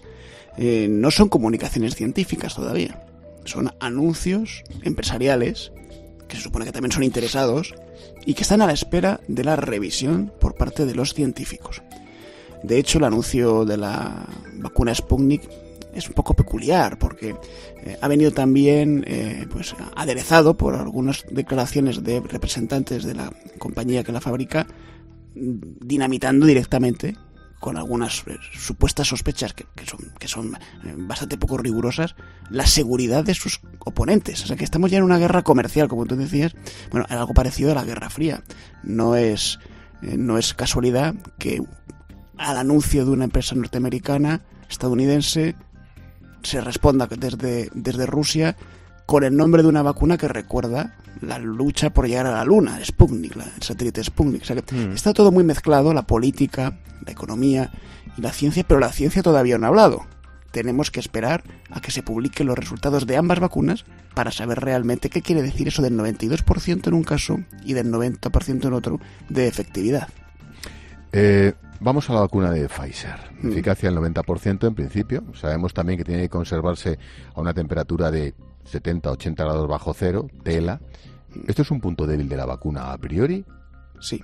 eh, 0.58 0.88
no 0.90 1.12
son 1.12 1.28
comunicaciones 1.28 1.96
científicas 1.96 2.56
todavía. 2.56 3.04
Son 3.44 3.74
anuncios 3.82 4.64
empresariales 4.84 5.74
que 6.30 6.38
se 6.38 6.44
supone 6.44 6.64
que 6.64 6.72
también 6.72 6.94
son 6.94 7.04
interesados 7.04 7.76
y 8.26 8.36
que 8.36 8.44
están 8.44 8.62
a 8.62 8.68
la 8.68 8.74
espera 8.74 9.20
de 9.28 9.44
la 9.44 9.58
revisión 9.58 10.32
por 10.40 10.56
parte 10.56 10.86
de 10.86 10.96
los 10.96 11.14
científicos. 11.14 11.82
De 12.63 12.78
hecho, 12.78 12.98
el 12.98 13.06
anuncio 13.06 13.66
de 13.66 13.78
la 13.78 14.25
vacuna 14.56 14.94
Sputnik 14.94 15.50
es 15.94 16.08
un 16.08 16.13
poco 16.13 16.34
peculiar 16.34 16.98
porque 16.98 17.36
eh, 17.84 17.98
ha 18.01 18.08
venido 18.08 18.32
también 18.32 19.04
eh, 19.08 19.48
pues 19.51 19.75
aderezado 19.96 20.56
por 20.56 20.75
algunas 20.75 21.25
declaraciones 21.32 22.04
de 22.04 22.22
representantes 22.22 23.04
de 23.04 23.16
la 23.16 23.32
compañía 23.58 24.04
que 24.04 24.12
la 24.12 24.22
fabrica 24.22 24.68
dinamitando 25.34 26.46
directamente 26.46 27.16
con 27.60 27.78
algunas 27.78 28.24
eh, 28.28 28.38
supuestas 28.54 29.08
sospechas 29.08 29.54
que, 29.54 29.66
son, 29.86 30.00
que 30.18 30.28
son 30.28 30.58
bastante 31.00 31.38
poco 31.38 31.58
rigurosas, 31.58 32.16
la 32.50 32.66
seguridad 32.66 33.24
de 33.24 33.34
sus 33.34 33.60
oponentes. 33.80 34.44
O 34.44 34.48
sea 34.48 34.56
que 34.56 34.63
estamos 34.63 34.92
ya 34.92 35.00
en 35.00 35.04
una 35.04 35.18
guerra 35.18 35.42
comercial, 35.44 35.89
como 35.89 36.06
tú 36.06 36.16
decías, 36.16 36.56
bueno, 36.89 37.06
algo 37.10 37.34
parecido 37.34 37.72
a 37.72 37.75
la 37.75 37.84
Guerra 37.84 38.10
Fría. 38.10 38.44
No 38.84 39.18
es, 39.18 39.60
no 40.01 40.38
es 40.38 40.54
casualidad 40.54 41.16
que 41.38 41.62
al 42.39 42.58
anuncio 42.58 43.05
de 43.05 43.12
una 43.12 43.25
empresa 43.25 43.53
norteamericana, 43.53 44.41
estadounidense, 44.69 45.55
se 46.41 46.62
responda 46.62 47.05
desde, 47.05 47.69
desde 47.74 48.05
Rusia 48.05 48.55
con 49.05 49.24
el 49.24 49.36
nombre 49.36 49.62
de 49.62 49.67
una 49.67 49.81
vacuna 49.81 50.17
que 50.17 50.27
recuerda 50.27 50.96
la 51.22 51.38
lucha 51.38 51.89
por 51.89 52.08
llegar 52.08 52.27
a 52.27 52.31
la 52.31 52.46
Luna, 52.46 52.79
Sputnik, 52.84 53.36
el 53.36 53.62
satélite 53.62 54.03
Sputnik. 54.03 54.43
O 54.43 54.46
sea 54.46 54.55
que 54.55 54.74
mm. 54.74 54.93
está 54.93 55.13
todo 55.13 55.31
muy 55.31 55.43
mezclado, 55.43 55.93
la 55.93 56.03
política, 56.03 56.79
la 57.05 57.12
economía 57.12 57.72
y 58.17 58.22
la 58.22 58.31
ciencia, 58.31 58.63
pero 58.65 58.79
la 58.79 58.91
ciencia 58.91 59.22
todavía 59.22 59.58
no 59.58 59.65
ha 59.65 59.69
hablado. 59.69 60.05
Tenemos 60.51 60.91
que 60.91 61.01
esperar 61.01 61.43
a 61.69 61.81
que 61.81 61.91
se 61.91 62.03
publiquen 62.03 62.48
los 62.48 62.58
resultados 62.58 63.05
de 63.05 63.17
ambas 63.17 63.39
vacunas 63.39 63.84
para 64.15 64.31
saber 64.31 64.62
realmente 64.62 65.10
qué 65.10 65.22
quiere 65.22 65.41
decir 65.41 65.67
eso 65.67 65.81
del 65.81 65.98
92% 65.98 66.88
en 66.88 66.93
un 66.93 67.03
caso 67.03 67.39
y 67.65 67.74
del 67.74 67.91
90% 67.91 68.65
en 68.65 68.74
otro 68.74 69.00
de 69.27 69.48
efectividad. 69.48 70.08
Eh, 71.12 71.53
Vamos 71.82 72.10
a 72.10 72.14
la 72.14 72.22
vacuna 72.22 72.52
de 72.52 72.68
Pfizer. 72.68 73.18
Mm. 73.42 73.52
Eficacia 73.52 73.90
del 73.90 74.00
90% 74.00 74.68
en 74.68 74.76
principio. 74.76 75.24
Sabemos 75.34 75.74
también 75.74 75.98
que 75.98 76.04
tiene 76.04 76.24
que 76.24 76.30
conservarse 76.30 77.00
a 77.34 77.40
una 77.40 77.54
temperatura 77.54 78.12
de 78.12 78.34
70-80 78.70 79.36
grados 79.36 79.68
bajo 79.68 79.94
cero, 79.94 80.28
tela. 80.44 80.82
¿Esto 81.48 81.62
es 81.62 81.72
un 81.72 81.80
punto 81.80 82.06
débil 82.06 82.28
de 82.28 82.38
la 82.38 82.46
vacuna 82.46 82.92
a 82.92 82.98
priori? 82.98 83.46
Sí, 84.02 84.24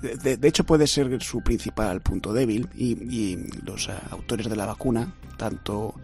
de, 0.00 0.48
hecho 0.48 0.64
puede 0.64 0.86
ser 0.86 1.22
su 1.22 1.42
principal 1.42 2.00
punto 2.00 2.32
débil 2.32 2.68
y, 2.74 3.36
los 3.64 3.88
autores 4.10 4.48
de 4.48 4.56
la 4.56 4.66
vacuna, 4.66 5.12
tanto 5.36 5.94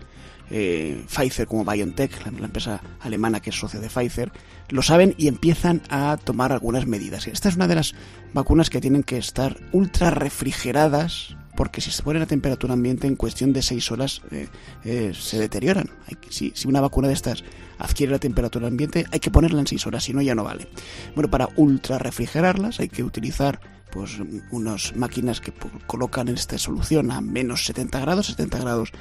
eh, 0.50 1.04
Pfizer 1.06 1.46
como 1.46 1.64
BioNTech, 1.64 2.24
la, 2.24 2.46
empresa 2.46 2.80
alemana 3.00 3.40
que 3.40 3.50
es 3.50 3.56
socio 3.56 3.80
de 3.80 3.88
Pfizer, 3.88 4.32
lo 4.70 4.82
saben 4.82 5.14
y 5.18 5.28
empiezan 5.28 5.82
a 5.90 6.16
tomar 6.22 6.52
algunas 6.52 6.86
medidas. 6.86 7.26
Esta 7.26 7.48
es 7.48 7.56
una 7.56 7.68
de 7.68 7.74
las 7.74 7.94
vacunas 8.32 8.70
que 8.70 8.80
tienen 8.80 9.02
que 9.02 9.18
estar 9.18 9.58
ultra 9.72 10.10
refrigeradas 10.10 11.36
porque 11.56 11.80
si 11.80 11.90
se 11.90 12.04
ponen 12.04 12.22
a 12.22 12.26
temperatura 12.26 12.74
ambiente 12.74 13.08
en 13.08 13.16
cuestión 13.16 13.52
de 13.52 13.62
seis 13.62 13.90
horas 13.90 14.22
eh, 14.30 14.46
eh, 14.84 15.12
se 15.12 15.40
deterioran. 15.40 15.90
si, 16.30 16.54
una 16.66 16.80
vacuna 16.80 17.08
de 17.08 17.14
estas 17.14 17.42
adquiere 17.78 18.12
la 18.12 18.20
temperatura 18.20 18.68
ambiente 18.68 19.06
hay 19.10 19.18
que 19.18 19.32
ponerla 19.32 19.60
en 19.60 19.66
seis 19.66 19.84
horas, 19.84 20.04
si 20.04 20.12
no 20.12 20.22
ya 20.22 20.36
no 20.36 20.44
vale. 20.44 20.68
Bueno, 21.16 21.28
para 21.28 21.48
ultra 21.56 21.98
refrigerarlas 21.98 22.78
hay 22.78 22.88
que 22.88 23.02
utilizar 23.02 23.60
pues 23.90 24.18
unas 24.52 24.94
máquinas 24.94 25.40
que 25.40 25.52
colocan 25.86 26.28
esta 26.28 26.58
solución 26.58 27.10
a 27.10 27.20
menos 27.22 27.64
70 27.64 27.98
grados, 28.00 28.26
70 28.26 28.58
grados 28.58 28.92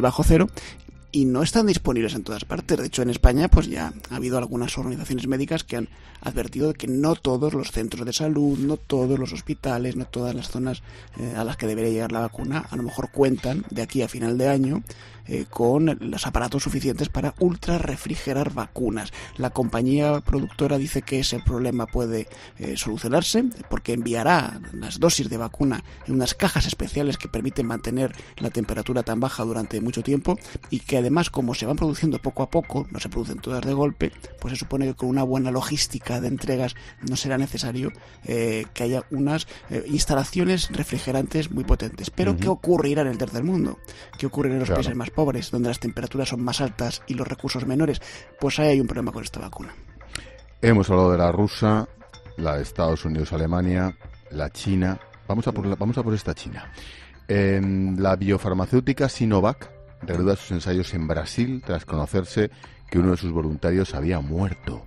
bajo 0.00 0.24
cero, 0.24 0.48
y 1.12 1.24
no 1.24 1.42
están 1.42 1.66
disponibles 1.66 2.14
en 2.14 2.22
todas 2.22 2.44
partes. 2.44 2.78
De 2.78 2.86
hecho, 2.86 3.02
en 3.02 3.10
España, 3.10 3.48
pues 3.48 3.66
ya 3.68 3.92
ha 4.10 4.16
habido 4.16 4.38
algunas 4.38 4.76
organizaciones 4.78 5.26
médicas 5.26 5.64
que 5.64 5.76
han 5.76 5.88
advertido 6.20 6.68
de 6.68 6.74
que 6.74 6.86
no 6.86 7.14
todos 7.14 7.54
los 7.54 7.70
centros 7.70 8.06
de 8.06 8.12
salud, 8.12 8.58
no 8.58 8.76
todos 8.76 9.18
los 9.18 9.32
hospitales, 9.32 9.96
no 9.96 10.04
todas 10.04 10.34
las 10.34 10.50
zonas 10.50 10.82
eh, 11.18 11.34
a 11.36 11.44
las 11.44 11.56
que 11.56 11.66
debería 11.66 11.90
llegar 11.90 12.12
la 12.12 12.20
vacuna, 12.20 12.66
a 12.70 12.76
lo 12.76 12.82
mejor 12.82 13.10
cuentan 13.10 13.64
de 13.70 13.82
aquí 13.82 14.02
a 14.02 14.08
final 14.08 14.38
de 14.38 14.48
año 14.48 14.82
eh, 15.32 15.46
con 15.48 15.96
los 16.00 16.26
aparatos 16.26 16.64
suficientes 16.64 17.08
para 17.08 17.36
ultra 17.38 17.78
refrigerar 17.78 18.52
vacunas. 18.52 19.12
La 19.36 19.50
compañía 19.50 20.20
productora 20.22 20.76
dice 20.76 21.02
que 21.02 21.20
ese 21.20 21.38
problema 21.38 21.86
puede 21.86 22.26
eh, 22.58 22.76
solucionarse 22.76 23.44
porque 23.68 23.92
enviará 23.92 24.60
las 24.72 24.98
dosis 24.98 25.30
de 25.30 25.36
vacuna 25.36 25.84
en 26.08 26.14
unas 26.14 26.34
cajas 26.34 26.66
especiales 26.66 27.16
que 27.16 27.28
permiten 27.28 27.64
mantener 27.64 28.12
la 28.38 28.50
temperatura 28.50 29.04
tan 29.04 29.20
baja 29.20 29.44
durante 29.44 29.80
mucho 29.80 30.02
tiempo 30.02 30.36
y 30.68 30.80
que 30.80 30.98
además 30.98 31.30
como 31.30 31.54
se 31.54 31.64
van 31.64 31.76
produciendo 31.76 32.18
poco 32.18 32.42
a 32.42 32.50
poco, 32.50 32.88
no 32.90 32.98
se 32.98 33.08
producen 33.08 33.38
todas 33.38 33.64
de 33.64 33.72
golpe, 33.72 34.10
pues 34.40 34.54
se 34.54 34.58
supone 34.58 34.86
que 34.86 34.94
con 34.94 35.08
una 35.08 35.22
buena 35.22 35.52
logística 35.52 36.20
de 36.20 36.26
entregas 36.26 36.74
no 37.08 37.14
será 37.14 37.38
necesario 37.38 37.92
eh, 38.24 38.66
que 38.74 38.82
haya 38.82 39.04
unas 39.12 39.46
instalaciones 39.86 40.70
refrigerantes 40.72 41.52
muy 41.52 41.62
potentes. 41.62 42.10
Pero 42.10 42.36
¿qué 42.36 42.48
ocurrirá 42.48 43.02
en 43.02 43.08
el 43.08 43.18
tercer 43.18 43.44
mundo? 43.44 43.78
¿Qué 44.18 44.26
ocurrirá 44.26 44.54
en 44.54 44.60
los 44.60 44.70
países 44.70 44.96
más 44.96 45.10
pobres, 45.10 45.19
donde 45.50 45.68
las 45.68 45.80
temperaturas 45.80 46.28
son 46.28 46.42
más 46.42 46.60
altas 46.60 47.02
y 47.06 47.14
los 47.14 47.26
recursos 47.26 47.66
menores, 47.66 48.00
pues 48.38 48.58
ahí 48.58 48.68
hay 48.68 48.80
un 48.80 48.86
problema 48.86 49.12
con 49.12 49.22
esta 49.22 49.40
vacuna. 49.40 49.74
Hemos 50.62 50.90
hablado 50.90 51.12
de 51.12 51.18
la 51.18 51.32
rusa, 51.32 51.88
la 52.36 52.56
de 52.56 52.62
Estados 52.62 53.04
Unidos, 53.04 53.32
Alemania, 53.32 53.96
la 54.30 54.50
China. 54.50 54.98
Vamos 55.26 55.46
a 55.46 55.52
por, 55.52 55.76
vamos 55.78 55.96
a 55.98 56.02
por 56.02 56.14
esta 56.14 56.34
China. 56.34 56.72
la 57.28 58.16
biofarmacéutica 58.16 59.08
Sinovac 59.08 59.70
reanuda 60.02 60.36
sus 60.36 60.50
ensayos 60.52 60.92
en 60.94 61.06
Brasil 61.06 61.62
tras 61.64 61.84
conocerse 61.84 62.50
que 62.90 62.98
uno 62.98 63.12
de 63.12 63.16
sus 63.16 63.30
voluntarios 63.30 63.94
había 63.94 64.20
muerto. 64.20 64.84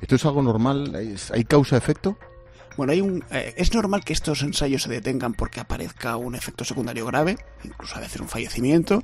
¿Esto 0.00 0.16
es 0.16 0.24
algo 0.26 0.42
normal? 0.42 0.94
¿Hay 1.32 1.44
causa-efecto? 1.44 2.18
Bueno, 2.78 2.92
hay 2.92 3.00
un, 3.00 3.24
eh, 3.32 3.54
es 3.56 3.74
normal 3.74 4.04
que 4.04 4.12
estos 4.12 4.40
ensayos 4.42 4.84
se 4.84 4.88
detengan 4.88 5.34
porque 5.34 5.58
aparezca 5.58 6.16
un 6.16 6.36
efecto 6.36 6.64
secundario 6.64 7.06
grave, 7.06 7.36
incluso 7.64 7.96
a 7.96 7.98
veces 7.98 8.20
un 8.20 8.28
fallecimiento. 8.28 9.02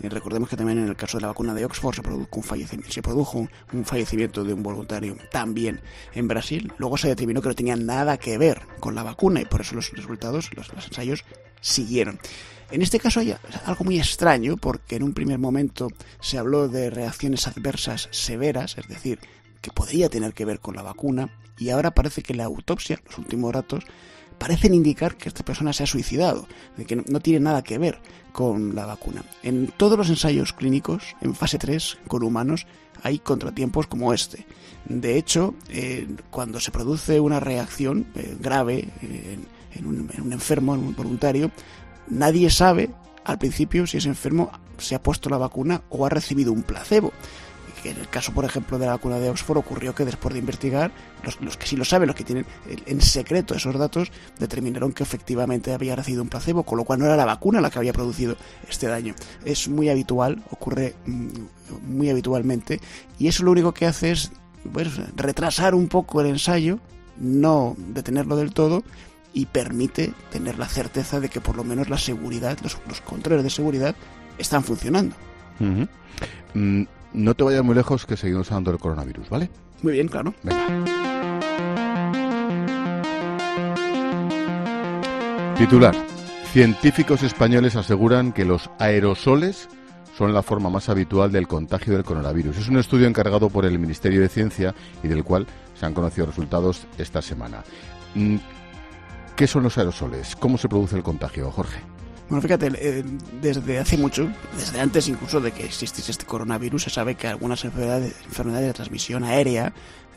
Eh, 0.00 0.08
recordemos 0.08 0.48
que 0.48 0.56
también 0.56 0.78
en 0.78 0.86
el 0.86 0.94
caso 0.94 1.18
de 1.18 1.22
la 1.22 1.26
vacuna 1.26 1.52
de 1.52 1.64
Oxford 1.64 1.96
se 1.96 2.02
produjo, 2.02 2.28
un 2.36 2.44
fallecimiento, 2.44 2.92
se 2.92 3.02
produjo 3.02 3.48
un, 3.72 3.84
fallecimiento 3.84 4.44
de 4.44 4.54
un 4.54 4.62
voluntario 4.62 5.16
también 5.32 5.80
en 6.14 6.28
Brasil. 6.28 6.72
Luego 6.78 6.98
se 6.98 7.08
determinó 7.08 7.42
que 7.42 7.48
no 7.48 7.56
tenía 7.56 7.74
nada 7.74 8.16
que 8.16 8.38
ver 8.38 8.62
con 8.78 8.94
la 8.94 9.02
vacuna 9.02 9.40
y 9.40 9.44
por 9.44 9.62
eso 9.62 9.74
los 9.74 9.90
resultados, 9.90 10.54
los, 10.54 10.72
los 10.72 10.86
ensayos 10.86 11.24
siguieron. 11.60 12.20
En 12.70 12.80
este 12.80 13.00
caso 13.00 13.18
hay 13.18 13.34
algo 13.64 13.84
muy 13.84 13.98
extraño 13.98 14.56
porque 14.56 14.94
en 14.94 15.02
un 15.02 15.14
primer 15.14 15.40
momento 15.40 15.88
se 16.20 16.38
habló 16.38 16.68
de 16.68 16.90
reacciones 16.90 17.48
adversas 17.48 18.08
severas, 18.12 18.78
es 18.78 18.86
decir, 18.86 19.18
que 19.60 19.72
podría 19.72 20.08
tener 20.08 20.32
que 20.32 20.44
ver 20.44 20.60
con 20.60 20.76
la 20.76 20.82
vacuna, 20.82 21.28
y 21.58 21.70
ahora 21.70 21.92
parece 21.92 22.22
que 22.22 22.34
la 22.34 22.44
autopsia, 22.44 23.00
los 23.06 23.18
últimos 23.18 23.52
datos, 23.52 23.84
parecen 24.38 24.74
indicar 24.74 25.16
que 25.16 25.28
esta 25.28 25.44
persona 25.44 25.72
se 25.72 25.82
ha 25.82 25.86
suicidado, 25.86 26.46
de 26.76 26.84
que 26.84 26.96
no 26.96 27.20
tiene 27.20 27.40
nada 27.40 27.62
que 27.62 27.78
ver 27.78 27.98
con 28.32 28.74
la 28.74 28.86
vacuna. 28.86 29.24
En 29.42 29.68
todos 29.68 29.96
los 29.96 30.10
ensayos 30.10 30.52
clínicos, 30.52 31.16
en 31.22 31.34
fase 31.34 31.58
3, 31.58 31.98
con 32.06 32.22
humanos, 32.22 32.66
hay 33.02 33.18
contratiempos 33.18 33.86
como 33.86 34.12
este. 34.12 34.46
De 34.84 35.16
hecho, 35.16 35.54
eh, 35.68 36.06
cuando 36.30 36.60
se 36.60 36.70
produce 36.70 37.20
una 37.20 37.40
reacción 37.40 38.06
eh, 38.14 38.36
grave 38.38 38.88
eh, 39.02 39.38
en, 39.74 39.86
un, 39.86 40.10
en 40.14 40.22
un 40.22 40.32
enfermo, 40.32 40.74
en 40.74 40.80
un 40.80 40.94
voluntario, 40.94 41.50
nadie 42.08 42.50
sabe 42.50 42.90
al 43.24 43.38
principio 43.38 43.86
si 43.86 43.96
ese 43.96 44.08
enfermo 44.08 44.50
se 44.78 44.94
ha 44.94 45.02
puesto 45.02 45.30
la 45.30 45.38
vacuna 45.38 45.82
o 45.88 46.04
ha 46.06 46.10
recibido 46.10 46.52
un 46.52 46.62
placebo 46.62 47.12
en 47.84 47.98
el 47.98 48.08
caso, 48.08 48.32
por 48.32 48.44
ejemplo, 48.44 48.78
de 48.78 48.86
la 48.86 48.92
vacuna 48.92 49.18
de 49.18 49.30
Oxford 49.30 49.58
ocurrió 49.58 49.94
que 49.94 50.04
después 50.04 50.32
de 50.32 50.40
investigar, 50.40 50.90
los, 51.40 51.56
que 51.56 51.66
sí 51.66 51.76
lo 51.76 51.84
saben, 51.84 52.06
los 52.06 52.16
que 52.16 52.24
tienen 52.24 52.46
en 52.86 53.00
secreto 53.00 53.54
esos 53.54 53.78
datos, 53.78 54.10
determinaron 54.38 54.92
que 54.92 55.02
efectivamente 55.02 55.72
había 55.72 55.96
recibido 55.96 56.22
un 56.22 56.28
placebo, 56.28 56.62
con 56.62 56.78
lo 56.78 56.84
cual 56.84 56.98
no 56.98 57.06
era 57.06 57.16
la 57.16 57.24
vacuna 57.24 57.60
la 57.60 57.70
que 57.70 57.78
había 57.78 57.92
producido 57.92 58.36
este 58.68 58.86
daño. 58.86 59.14
Es 59.44 59.68
muy 59.68 59.88
habitual, 59.88 60.42
ocurre 60.50 60.94
mm, 61.06 61.28
muy 61.88 62.10
habitualmente, 62.10 62.80
y 63.18 63.28
eso 63.28 63.44
lo 63.44 63.52
único 63.52 63.72
que 63.72 63.86
hace 63.86 64.12
es 64.12 64.32
retrasar 65.14 65.74
un 65.74 65.88
poco 65.88 66.20
el 66.20 66.26
ensayo, 66.26 66.80
no 67.18 67.76
detenerlo 67.78 68.36
del 68.36 68.52
todo, 68.52 68.82
y 69.32 69.46
permite 69.46 70.14
tener 70.30 70.58
la 70.58 70.66
certeza 70.66 71.20
de 71.20 71.28
que 71.28 71.40
por 71.40 71.56
lo 71.56 71.64
menos 71.64 71.90
la 71.90 71.98
seguridad, 71.98 72.58
los, 72.62 72.76
controles 73.02 73.44
de 73.44 73.50
seguridad 73.50 73.94
están 74.38 74.64
funcionando. 74.64 75.14
No 77.16 77.34
te 77.34 77.44
vayas 77.44 77.64
muy 77.64 77.74
lejos 77.74 78.04
que 78.04 78.14
seguimos 78.14 78.52
hablando 78.52 78.72
del 78.72 78.78
coronavirus, 78.78 79.30
¿vale? 79.30 79.48
Muy 79.80 79.94
bien, 79.94 80.06
claro. 80.06 80.34
Titular. 85.56 85.94
Científicos 86.52 87.22
españoles 87.22 87.74
aseguran 87.74 88.32
que 88.32 88.44
los 88.44 88.68
aerosoles 88.78 89.66
son 90.18 90.34
la 90.34 90.42
forma 90.42 90.68
más 90.68 90.90
habitual 90.90 91.32
del 91.32 91.48
contagio 91.48 91.94
del 91.94 92.04
coronavirus. 92.04 92.58
Es 92.58 92.68
un 92.68 92.76
estudio 92.76 93.06
encargado 93.06 93.48
por 93.48 93.64
el 93.64 93.78
Ministerio 93.78 94.20
de 94.20 94.28
Ciencia 94.28 94.74
y 95.02 95.08
del 95.08 95.24
cual 95.24 95.46
se 95.74 95.86
han 95.86 95.94
conocido 95.94 96.26
resultados 96.26 96.86
esta 96.98 97.22
semana. 97.22 97.64
Mm, 98.14 98.36
¿Qué 99.36 99.46
son 99.46 99.62
los 99.62 99.78
aerosoles? 99.78 100.36
¿Cómo 100.36 100.58
se 100.58 100.68
produce 100.68 100.96
el 100.96 101.02
contagio, 101.02 101.50
Jorge? 101.50 101.95
Bueno, 102.28 102.42
fíjate, 102.42 102.72
eh, 102.74 103.04
desde 103.40 103.78
hace 103.78 103.96
mucho, 103.96 104.28
desde 104.56 104.80
antes 104.80 105.06
incluso 105.06 105.40
de 105.40 105.52
que 105.52 105.64
existiese 105.64 106.10
este 106.10 106.26
coronavirus, 106.26 106.84
se 106.84 106.90
sabe 106.90 107.14
que 107.14 107.28
algunas 107.28 107.64
enfermedades, 107.64 108.14
enfermedades 108.24 108.66
de 108.66 108.72
transmisión 108.72 109.22
aérea, 109.22 109.72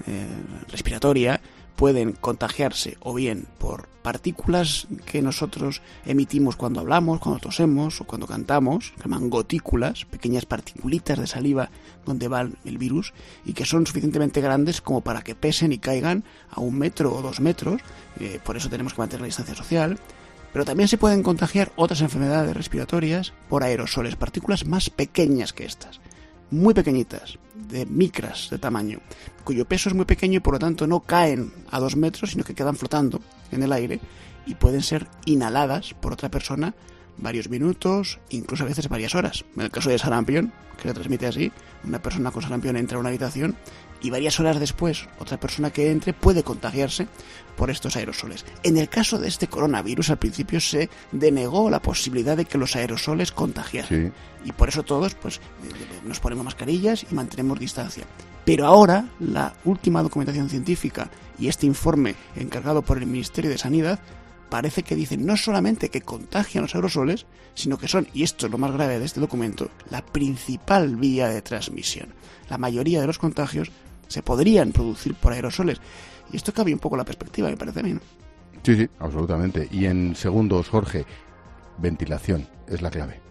eh, 0.08 0.26
respiratoria, 0.70 1.40
pueden 1.76 2.14
contagiarse 2.14 2.98
o 3.00 3.14
bien 3.14 3.48
por 3.58 3.88
partículas 4.02 4.88
que 5.06 5.22
nosotros 5.22 5.82
emitimos 6.06 6.56
cuando 6.56 6.80
hablamos, 6.80 7.20
cuando 7.20 7.40
tosemos 7.40 8.02
o 8.02 8.06
cuando 8.06 8.28
cantamos, 8.28 8.92
que 8.98 9.04
llaman 9.04 9.30
gotículas, 9.30 10.06
pequeñas 10.06 10.46
particulitas 10.46 11.20
de 11.20 11.28
saliva 11.28 11.70
donde 12.06 12.28
va 12.28 12.42
el 12.42 12.78
virus 12.78 13.14
y 13.46 13.54
que 13.54 13.66
son 13.66 13.86
suficientemente 13.86 14.42
grandes 14.42 14.82
como 14.82 15.02
para 15.02 15.22
que 15.22 15.36
pesen 15.36 15.72
y 15.72 15.78
caigan 15.78 16.24
a 16.50 16.60
un 16.60 16.78
metro 16.78 17.14
o 17.14 17.22
dos 17.22 17.40
metros, 17.40 17.82
eh, 18.20 18.40
por 18.44 18.58
eso 18.58 18.68
tenemos 18.68 18.94
que 18.94 19.02
mantener 19.02 19.22
la 19.22 19.28
distancia 19.28 19.56
social. 19.56 20.00
Pero 20.52 20.66
también 20.66 20.88
se 20.88 20.98
pueden 20.98 21.24
contagiar 21.24 21.72
otras 21.76 22.02
enfermedades 22.02 22.56
respiratorias 22.56 23.34
por 23.50 23.64
aerosoles, 23.64 24.16
partículas 24.16 24.66
más 24.66 24.90
pequeñas 24.90 25.54
que 25.54 25.66
estas 25.66 26.00
muy 26.52 26.74
pequeñitas, 26.74 27.38
de 27.54 27.86
micras 27.86 28.48
de 28.50 28.58
tamaño, 28.58 29.00
cuyo 29.44 29.66
peso 29.66 29.90
es 29.90 29.96
muy 29.96 30.06
pequeño 30.06 30.38
y 30.38 30.40
por 30.40 30.54
lo 30.54 30.60
tanto 30.60 30.88
no 30.88 31.02
caen 31.02 31.52
a 31.70 31.80
dos 31.80 31.96
metros, 31.96 32.32
sino 32.32 32.44
que 32.44 32.56
quedan 32.56 32.76
flotando 32.76 33.22
en 33.52 33.64
el 33.64 33.72
aire 33.72 34.00
y 34.46 34.56
pueden 34.56 34.82
ser 34.82 35.08
inhaladas 35.26 35.94
por 35.94 36.14
otra 36.14 36.30
persona 36.30 36.74
varios 37.22 37.50
minutos, 37.50 38.20
incluso 38.30 38.64
a 38.64 38.68
veces 38.68 38.90
varias 38.90 39.16
horas. 39.16 39.46
En 39.56 39.64
el 39.64 39.72
caso 39.72 39.90
de 39.90 40.00
sarampión, 40.00 40.54
que 40.78 40.88
se 40.88 40.94
transmite 40.94 41.28
así, 41.28 41.52
una 41.84 42.02
persona 42.02 42.32
con 42.32 42.42
sarampión 42.42 42.78
entra 42.78 42.98
a 42.98 43.00
una 43.00 43.10
habitación 43.10 43.56
y 44.02 44.10
varias 44.10 44.40
horas 44.40 44.60
después 44.60 45.08
otra 45.20 45.40
persona 45.40 45.72
que 45.72 45.92
entre 45.92 46.14
puede 46.14 46.44
contagiarse 46.44 47.08
por 47.58 47.70
estos 47.70 47.96
aerosoles. 47.98 48.46
En 48.64 48.78
el 48.78 48.88
caso 48.88 49.20
de 49.20 49.28
este 49.28 49.48
coronavirus 49.48 50.10
al 50.12 50.18
principio 50.18 50.62
se 50.62 50.90
denegó 51.12 51.70
la 51.70 51.82
posibilidad 51.82 52.38
de 52.38 52.46
que 52.46 52.58
los 52.58 52.76
aerosoles 52.76 53.32
contagiaran 53.32 54.14
y 54.46 54.52
por 54.54 54.70
eso 54.70 54.84
todos 54.84 55.16
pues 55.16 55.38
eh, 55.38 55.40
eh, 55.70 56.00
nos 56.06 56.20
ponemos 56.20 56.46
mascarillas 56.46 57.06
y 57.10 57.14
mantenemos 57.14 57.60
distancia. 57.60 58.06
Pero 58.46 58.66
ahora 58.66 59.10
la 59.20 59.54
última 59.66 60.02
documentación 60.02 60.50
científica 60.50 61.10
y 61.38 61.50
este 61.50 61.66
informe 61.66 62.16
encargado 62.36 62.82
por 62.82 62.98
el 62.98 63.06
Ministerio 63.06 63.50
de 63.50 63.58
Sanidad 63.58 64.00
parece 64.50 64.84
que 64.84 64.96
dicen 64.96 65.26
no 65.26 65.38
solamente 65.38 65.90
que 65.90 66.02
contagian 66.02 66.64
los 66.64 66.76
aerosoles, 66.76 67.26
sino 67.54 67.78
que 67.78 67.88
son, 67.88 68.08
y 68.14 68.24
esto 68.24 68.46
es 68.46 68.52
lo 68.52 68.58
más 68.58 68.72
grave 68.72 69.00
de 69.00 69.06
este 69.06 69.20
documento, 69.20 69.70
la 69.90 70.06
principal 70.06 70.96
vía 70.96 71.28
de 71.28 71.42
transmisión. 71.42 72.14
La 72.50 72.58
mayoría 72.58 73.02
de 73.02 73.08
los 73.08 73.20
contagios 73.20 73.72
se 74.08 74.24
podrían 74.24 74.72
producir 74.72 75.16
por 75.16 75.34
aerosoles. 75.34 75.80
Y 76.32 76.38
esto 76.38 76.54
cambia 76.54 76.76
un 76.76 76.80
poco 76.80 76.98
la 76.98 77.06
perspectiva, 77.06 77.50
me 77.50 77.58
parece 77.58 77.80
a 77.80 77.84
mí. 77.84 77.96
Sí, 78.64 78.76
sí, 78.76 78.90
absolutamente. 79.00 79.68
Y 79.72 79.86
en 79.86 80.16
segundos, 80.16 80.68
Jorge, 80.68 81.06
ventilación 81.78 82.48
es 82.68 82.82
la 82.82 82.90
clave. 82.90 83.22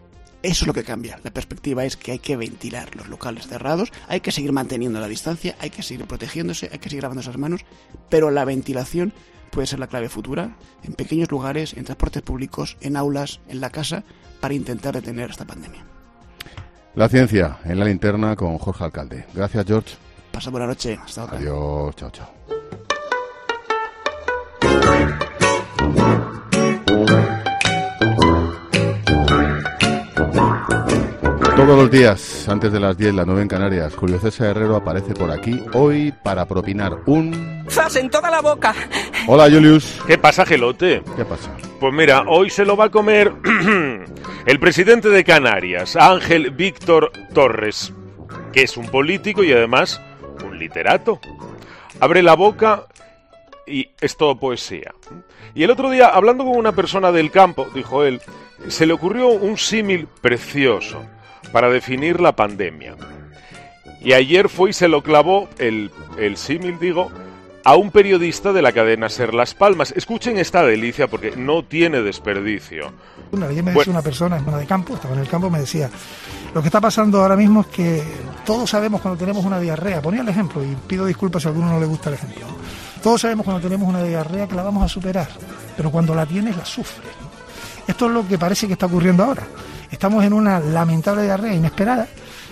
Eso 0.42 0.64
es 0.64 0.66
lo 0.68 0.75
que 0.75 0.84
cambia. 0.84 1.18
La 1.25 1.32
perspectiva 1.32 1.84
es 1.84 1.96
que 1.96 2.12
hay 2.12 2.18
que 2.20 2.37
ventilar 2.37 2.94
los 2.94 3.08
locales 3.08 3.48
cerrados, 3.48 3.92
hay 4.06 4.20
que 4.20 4.30
seguir 4.30 4.52
manteniendo 4.52 5.00
la 5.00 5.08
distancia, 5.08 5.56
hay 5.58 5.70
que 5.70 5.82
seguir 5.82 6.06
protegiéndose, 6.06 6.68
hay 6.72 6.78
que 6.78 6.88
seguir 6.88 7.02
lavando 7.02 7.22
esas 7.22 7.38
manos, 7.38 7.64
pero 8.08 8.30
la 8.30 8.44
ventilación 8.44 9.12
puede 9.50 9.67
ser 9.67 9.78
la 9.78 9.87
clave 9.87 10.09
futura 10.09 10.57
en 10.83 10.95
pequeños 10.95 11.31
lugares, 11.31 11.75
en 11.75 11.85
transportes 11.85 12.23
públicos, 12.23 12.76
en 12.81 12.97
aulas, 12.97 13.40
en 13.49 13.61
la 13.61 13.71
casa, 13.71 14.05
para 14.40 14.55
intentar 14.55 14.95
detener 14.95 15.31
esta 15.31 15.45
pandemia. 15.45 15.85
La 16.95 17.09
ciencia 17.09 17.59
en 17.64 17.78
la 17.78 17.85
linterna 17.85 18.35
con 18.35 18.59
Jorge 18.59 18.85
Alcalde. 18.85 19.26
Gracias, 19.35 19.64
George. 19.67 19.97
Pasa 20.33 20.50
buena 20.50 20.67
noche. 20.67 20.99
Hasta 21.02 21.25
otra. 21.25 21.38
Adiós. 21.38 21.97
Chao, 21.97 22.11
chao. 22.11 22.88
Todos 31.59 31.77
los 31.77 31.91
días, 31.91 32.49
antes 32.49 32.71
de 32.71 32.79
las 32.79 32.97
10, 32.97 33.15
la 33.15 33.25
9 33.25 33.43
en 33.43 33.49
Canarias, 33.49 33.93
Julio 33.97 34.21
César 34.21 34.50
Herrero 34.50 34.77
aparece 34.77 35.12
por 35.12 35.29
aquí 35.33 35.61
hoy 35.73 36.15
para 36.23 36.47
propinar 36.47 37.00
un... 37.07 37.65
¡Zas 37.69 37.97
en 37.97 38.09
toda 38.09 38.31
la 38.31 38.41
boca! 38.41 38.73
Hola, 39.27 39.50
Julius. 39.50 40.00
¿Qué 40.07 40.19
pasa, 40.19 40.47
Gelote? 40.47 41.03
¿Qué 41.17 41.25
pasa? 41.25 41.50
Pues 41.81 41.93
mira, 41.93 42.23
hoy 42.29 42.49
se 42.49 42.65
lo 42.65 42.77
va 42.77 42.85
a 42.85 42.91
comer 42.91 43.33
el 44.47 44.61
presidente 44.61 45.09
de 45.09 45.25
Canarias, 45.25 45.97
Ángel 45.97 46.53
Víctor 46.53 47.11
Torres, 47.35 47.93
que 48.53 48.62
es 48.62 48.77
un 48.77 48.87
político 48.87 49.43
y 49.43 49.50
además 49.50 50.00
un 50.45 50.61
literato. 50.61 51.19
Abre 51.99 52.23
la 52.23 52.35
boca 52.35 52.85
y 53.67 53.91
es 54.00 54.17
todo 54.17 54.38
poesía. 54.38 54.95
Y 55.57 55.65
el 55.65 55.73
otro 55.73 55.91
día, 55.91 56.07
hablando 56.07 56.45
con 56.45 56.57
una 56.57 56.71
persona 56.71 57.11
del 57.11 57.33
campo, 57.33 57.67
dijo 57.75 58.05
él, 58.05 58.21
se 58.69 58.87
le 58.87 58.93
ocurrió 58.93 59.27
un 59.27 59.59
símil 59.59 60.07
precioso 60.21 61.05
para 61.53 61.70
definir 61.70 62.20
la 62.20 62.33
pandemia. 62.33 62.96
Y 64.01 64.12
ayer 64.12 64.48
fue 64.48 64.70
y 64.70 64.72
se 64.72 64.88
lo 64.88 65.03
clavó 65.03 65.48
el, 65.59 65.90
el 66.18 66.37
símil, 66.37 66.79
digo, 66.79 67.11
a 67.64 67.77
un 67.77 67.90
periodista 67.90 68.53
de 68.53 68.62
la 68.62 68.72
cadena 68.72 69.09
Ser 69.09 69.35
Las 69.35 69.55
Palmas. 69.55 69.92
Escuchen 69.96 70.38
esta 70.38 70.62
delicia 70.62 71.09
porque 71.09 71.37
no 71.37 71.64
tiene 71.64 72.01
desperdicio. 72.03 72.92
Ayer 73.33 73.62
me 73.62 73.72
decía 73.72 73.92
una 73.92 74.03
persona, 74.03 74.37
hermana 74.37 74.59
de 74.59 74.66
campo, 74.66 74.94
estaba 74.94 75.14
en 75.14 75.20
el 75.20 75.29
campo, 75.29 75.51
me 75.51 75.61
decía, 75.61 75.90
lo 76.55 76.62
que 76.62 76.68
está 76.68 76.81
pasando 76.81 77.20
ahora 77.20 77.37
mismo 77.37 77.61
es 77.61 77.66
que 77.66 78.03
todos 78.46 78.70
sabemos 78.70 79.01
cuando 79.03 79.18
tenemos 79.18 79.44
una 79.44 79.61
diarrea, 79.61 80.01
ponía 80.01 80.22
el 80.22 80.29
ejemplo 80.29 80.64
y 80.64 80.74
pido 80.87 81.05
disculpas 81.05 81.42
si 81.42 81.48
a 81.48 81.51
alguno 81.51 81.70
no 81.72 81.81
le 81.81 81.87
gusta 81.87 82.09
el 82.09 82.14
ejemplo. 82.14 82.46
Todos 83.03 83.20
sabemos 83.20 83.44
cuando 83.44 83.61
tenemos 83.61 83.87
una 83.87 84.03
diarrea 84.03 84.48
que 84.48 84.55
la 84.55 84.62
vamos 84.62 84.83
a 84.83 84.88
superar, 84.88 85.29
pero 85.77 85.90
cuando 85.90 86.14
la 86.14 86.24
tienes 86.24 86.57
la 86.57 86.64
sufres. 86.64 87.12
Esto 87.87 88.07
es 88.07 88.12
lo 88.12 88.27
que 88.27 88.38
parece 88.38 88.66
que 88.66 88.74
está 88.74 88.87
ocurriendo 88.87 89.24
ahora. 89.24 89.46
Estamos 89.90 90.24
en 90.24 90.33
una 90.33 90.61
lamentable 90.61 91.22
diarrea 91.22 91.55
inesperada 91.55 92.07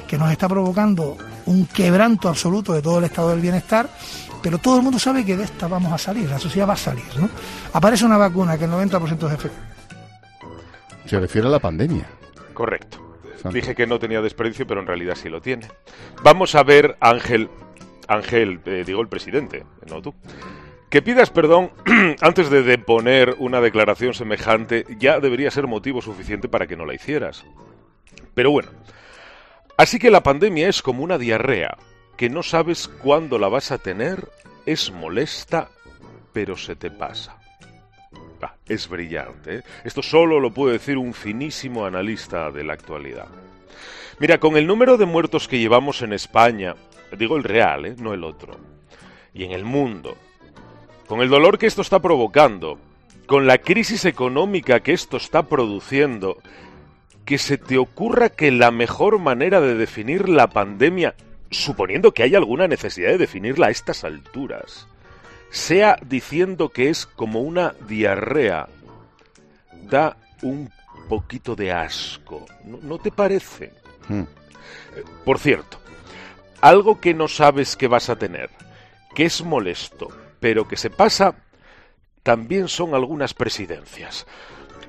que 0.07 0.16
nos 0.16 0.31
está 0.31 0.49
provocando 0.49 1.16
un 1.46 1.66
quebranto 1.66 2.29
absoluto 2.29 2.72
de 2.72 2.83
todo 2.83 2.99
el 2.99 3.05
estado 3.05 3.31
del 3.31 3.40
bienestar, 3.40 3.88
pero 4.42 4.59
todo 4.59 4.77
el 4.77 4.83
mundo 4.83 4.99
sabe 4.99 5.25
que 5.25 5.37
de 5.37 5.44
esta 5.44 5.66
vamos 5.66 5.92
a 5.92 5.99
salir, 5.99 6.29
la 6.29 6.38
sociedad 6.38 6.68
va 6.68 6.75
a 6.75 6.77
salir. 6.77 7.05
¿no? 7.18 7.29
Aparece 7.72 8.05
una 8.05 8.16
vacuna 8.16 8.57
que 8.57 8.64
el 8.64 8.70
90% 8.70 9.27
es 9.27 9.33
efectivo. 9.33 9.64
Se 11.05 11.20
refiere 11.20 11.49
a 11.49 11.51
la 11.51 11.59
pandemia. 11.59 12.07
Correcto. 12.55 13.03
Dije 13.53 13.75
que 13.75 13.87
no 13.87 13.99
tenía 13.99 14.20
desperdicio, 14.20 14.66
pero 14.66 14.81
en 14.81 14.87
realidad 14.87 15.14
sí 15.14 15.29
lo 15.29 15.40
tiene. 15.40 15.68
Vamos 16.22 16.55
a 16.55 16.64
ver, 16.64 16.96
Ángel, 17.01 17.49
Ángel, 18.09 18.61
eh, 18.64 18.83
digo 18.85 19.01
el 19.01 19.09
presidente, 19.09 19.64
no 19.88 20.03
tú. 20.03 20.14
Que 20.90 21.03
pidas 21.03 21.31
perdón 21.31 21.72
antes 22.20 22.49
de 22.49 22.62
deponer 22.62 23.35
una 23.38 23.61
declaración 23.61 24.14
semejante 24.14 24.87
ya 24.99 25.18
debería 25.18 25.51
ser 25.51 25.66
motivo 25.66 26.01
suficiente 26.01 26.49
para 26.49 26.66
que 26.66 26.77
no 26.77 26.87
la 26.87 26.94
hicieras. 26.94 27.44
Pero 28.35 28.51
bueno, 28.51 28.70
así 29.77 29.99
que 29.99 30.11
la 30.11 30.22
pandemia 30.22 30.68
es 30.68 30.83
como 30.83 31.03
una 31.03 31.18
diarrea, 31.18 31.77
que 32.16 32.31
no 32.31 32.42
sabes 32.42 32.88
cuándo 32.88 33.38
la 33.38 33.49
vas 33.49 33.72
a 33.72 33.79
tener, 33.79 34.29
es 34.64 34.92
molesta, 34.92 35.70
pero 36.33 36.57
se 36.57 36.77
te 36.77 36.90
pasa. 36.90 37.38
Ah, 38.42 38.55
es 38.68 38.88
brillante. 38.88 39.57
¿eh? 39.57 39.62
Esto 39.85 40.03
solo 40.03 40.38
lo 40.38 40.53
puede 40.53 40.75
decir 40.75 40.99
un 40.99 41.14
finísimo 41.14 41.85
analista 41.85 42.51
de 42.51 42.62
la 42.62 42.75
actualidad. 42.75 43.27
Mira, 44.18 44.38
con 44.38 44.57
el 44.57 44.66
número 44.66 44.96
de 44.96 45.07
muertos 45.07 45.49
que 45.49 45.59
llevamos 45.59 46.03
en 46.03 46.12
España, 46.12 46.75
digo 47.18 47.37
el 47.37 47.44
real, 47.44 47.87
¿eh? 47.87 47.96
no 47.99 48.14
el 48.14 48.25
otro, 48.25 48.57
y 49.35 49.44
en 49.44 49.53
el 49.53 49.64
mundo, 49.64 50.16
con 51.07 51.21
el 51.21 51.29
dolor 51.29 51.59
que 51.59 51.66
esto 51.66 51.83
está 51.83 52.01
provocando, 52.01 52.79
con 53.27 53.47
la 53.47 53.59
crisis 53.59 54.05
económica 54.05 54.81
que 54.81 54.92
esto 54.92 55.16
está 55.16 55.45
produciendo, 55.45 56.38
que 57.25 57.38
se 57.38 57.59
te 57.59 57.79
ocurra 57.79 58.29
que 58.29 58.51
la 58.51 58.71
mejor 58.71 59.19
manera 59.19 59.61
de 59.61 59.75
definir 59.75 60.29
la 60.29 60.49
pandemia, 60.49 61.14
suponiendo 61.51 62.12
que 62.12 62.23
haya 62.23 62.38
alguna 62.38 62.69
necesidad 62.69 63.11
de 63.11 63.19
definirla 63.19 63.66
a 63.69 63.71
estas 63.71 64.05
alturas, 64.05 64.87
sea 65.51 65.99
diciendo 66.03 66.69
que 66.69 66.88
es 66.88 67.07
como 67.07 67.40
una 67.40 67.75
diarrea, 67.88 68.69
da 69.88 70.16
un 70.42 70.71
poquito 71.09 71.55
de 71.55 71.73
asco. 71.73 72.47
¿No, 72.64 72.99
te 72.99 73.11
parece? 73.11 73.73
Hmm. 74.09 74.25
Por 75.25 75.38
cierto, 75.38 75.79
algo 76.61 77.01
que 77.01 77.14
no 77.14 77.29
sabes 77.29 77.77
que 77.77 77.88
vas 77.88 78.09
a 78.09 78.16
tener, 78.16 78.51
que 79.14 79.25
es 79.25 79.42
molesto, 79.42 80.09
pero 80.40 80.68
que 80.68 80.77
se 80.77 80.90
pasa 80.90 81.35
también 82.22 82.68
son 82.68 82.94
algunas 82.94 83.35
presidencias. 83.35 84.27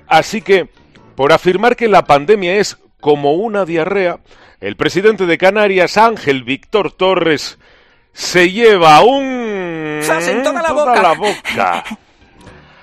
Así 0.07 0.41
que, 0.41 0.69
por 1.15 1.31
afirmar 1.33 1.75
que 1.75 1.87
la 1.87 2.05
pandemia 2.05 2.55
es 2.55 2.77
como 2.99 3.33
una 3.33 3.65
diarrea, 3.65 4.19
el 4.59 4.75
presidente 4.75 5.25
de 5.27 5.37
Canarias, 5.37 5.97
Ángel 5.97 6.43
Víctor 6.43 6.91
Torres, 6.91 7.59
se 8.13 8.51
lleva 8.51 9.01
un... 9.03 9.99
¡Sas 10.01 10.27
en 10.27 10.41
toda 10.43 10.63
la 10.63 11.13
boca! 11.13 11.83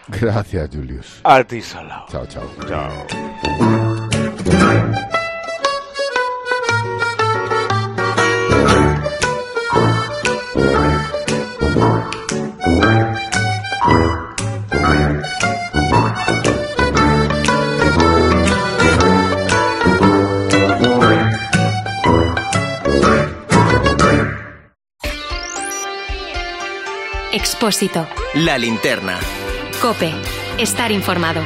Gracias, 0.09 0.71
Julius. 0.73 1.21
A 1.25 1.43
ti, 1.43 1.61
Salao. 1.61 2.07
Chao, 2.09 2.27
chao. 2.27 2.49
Chao. 2.69 3.07
Expósito. 27.35 28.07
La 28.35 28.57
linterna. 28.59 29.19
Cope. 29.83 30.13
Estar 30.57 30.93
informado. 30.93 31.43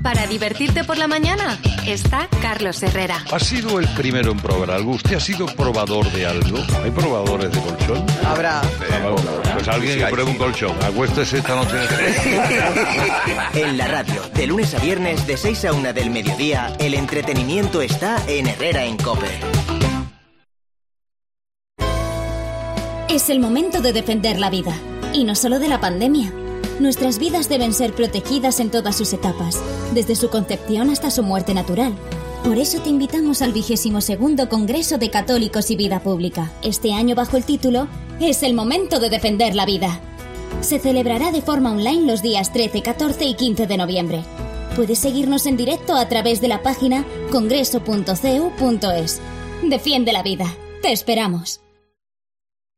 Para 0.00 0.28
divertirte 0.28 0.84
por 0.84 0.96
la 0.96 1.08
mañana 1.08 1.58
está 1.88 2.28
Carlos 2.40 2.80
Herrera. 2.84 3.24
¿Ha 3.32 3.40
sido 3.40 3.80
el 3.80 3.88
primero 3.88 4.30
en 4.30 4.38
probar 4.38 4.70
algo? 4.70 4.92
¿Usted 4.92 5.16
ha 5.16 5.20
sido 5.20 5.46
probador 5.46 6.08
de 6.12 6.24
algo? 6.24 6.58
¿Hay 6.84 6.92
probadores 6.92 7.50
de 7.50 7.60
colchón? 7.60 8.06
Habrá. 8.24 8.62
Eh, 8.62 9.14
pues 9.54 9.66
alguien 9.66 9.98
que 9.98 10.06
pruebe 10.06 10.30
un 10.30 10.38
colchón. 10.38 10.76
Acuéstese 10.84 11.38
esta 11.38 11.56
noche. 11.56 11.74
en 13.54 13.76
la 13.76 13.88
radio, 13.88 14.22
de 14.34 14.46
lunes 14.46 14.72
a 14.72 14.78
viernes, 14.78 15.26
de 15.26 15.36
6 15.36 15.64
a 15.64 15.72
1 15.72 15.92
del 15.92 16.10
mediodía, 16.10 16.72
el 16.78 16.94
entretenimiento 16.94 17.82
está 17.82 18.22
en 18.28 18.46
Herrera 18.46 18.84
en 18.84 18.98
Cope. 18.98 19.40
Es 23.16 23.30
el 23.30 23.40
momento 23.40 23.80
de 23.80 23.94
defender 23.94 24.38
la 24.38 24.50
vida. 24.50 24.78
Y 25.14 25.24
no 25.24 25.34
solo 25.34 25.58
de 25.58 25.68
la 25.68 25.80
pandemia. 25.80 26.34
Nuestras 26.80 27.18
vidas 27.18 27.48
deben 27.48 27.72
ser 27.72 27.94
protegidas 27.94 28.60
en 28.60 28.70
todas 28.70 28.94
sus 28.94 29.10
etapas, 29.14 29.58
desde 29.94 30.14
su 30.14 30.28
concepción 30.28 30.90
hasta 30.90 31.10
su 31.10 31.22
muerte 31.22 31.54
natural. 31.54 31.94
Por 32.44 32.58
eso 32.58 32.78
te 32.82 32.90
invitamos 32.90 33.40
al 33.40 33.54
vigésimo 33.54 34.02
segundo 34.02 34.50
Congreso 34.50 34.98
de 34.98 35.08
Católicos 35.08 35.70
y 35.70 35.76
Vida 35.76 36.00
Pública. 36.00 36.52
Este 36.62 36.92
año 36.92 37.14
bajo 37.14 37.38
el 37.38 37.46
título 37.46 37.88
Es 38.20 38.42
el 38.42 38.52
momento 38.52 39.00
de 39.00 39.08
defender 39.08 39.54
la 39.54 39.64
vida. 39.64 39.98
Se 40.60 40.78
celebrará 40.78 41.32
de 41.32 41.40
forma 41.40 41.70
online 41.70 42.04
los 42.04 42.20
días 42.20 42.52
13, 42.52 42.82
14 42.82 43.24
y 43.24 43.32
15 43.32 43.66
de 43.66 43.76
noviembre. 43.78 44.24
Puedes 44.76 44.98
seguirnos 44.98 45.46
en 45.46 45.56
directo 45.56 45.94
a 45.94 46.06
través 46.06 46.42
de 46.42 46.48
la 46.48 46.62
página 46.62 47.06
congreso.cu.es. 47.32 49.20
Defiende 49.62 50.12
la 50.12 50.22
vida. 50.22 50.54
Te 50.82 50.92
esperamos. 50.92 51.65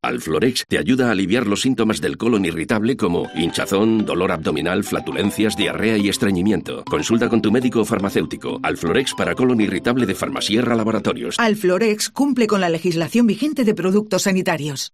Alflorex 0.09 0.65
te 0.67 0.79
ayuda 0.79 1.09
a 1.09 1.11
aliviar 1.13 1.47
los 1.47 1.61
síntomas 1.61 2.01
del 2.01 2.17
colon 2.17 2.45
irritable 2.45 2.97
como 2.97 3.29
hinchazón, 3.35 4.07
dolor 4.07 4.33
abdominal, 4.33 4.83
flatulencias, 4.85 5.57
diarrea 5.57 5.99
y 5.99 6.09
estreñimiento. 6.09 6.85
Consulta 6.85 7.29
con 7.29 7.43
tu 7.43 7.53
médico 7.53 7.81
o 7.81 7.85
farmacéutico. 7.85 8.59
Alflorex 8.63 9.15
para 9.15 9.35
colon 9.35 9.61
irritable 9.61 10.07
de 10.07 10.15
Farmasierra 10.15 10.75
Laboratorios. 10.75 11.37
Alflorex 11.39 12.11
cumple 12.11 12.47
con 12.47 12.61
la 12.61 12.69
legislación 12.69 13.27
vigente 13.27 13.65
de 13.65 13.75
productos 13.75 14.23
sanitarios. 14.23 14.93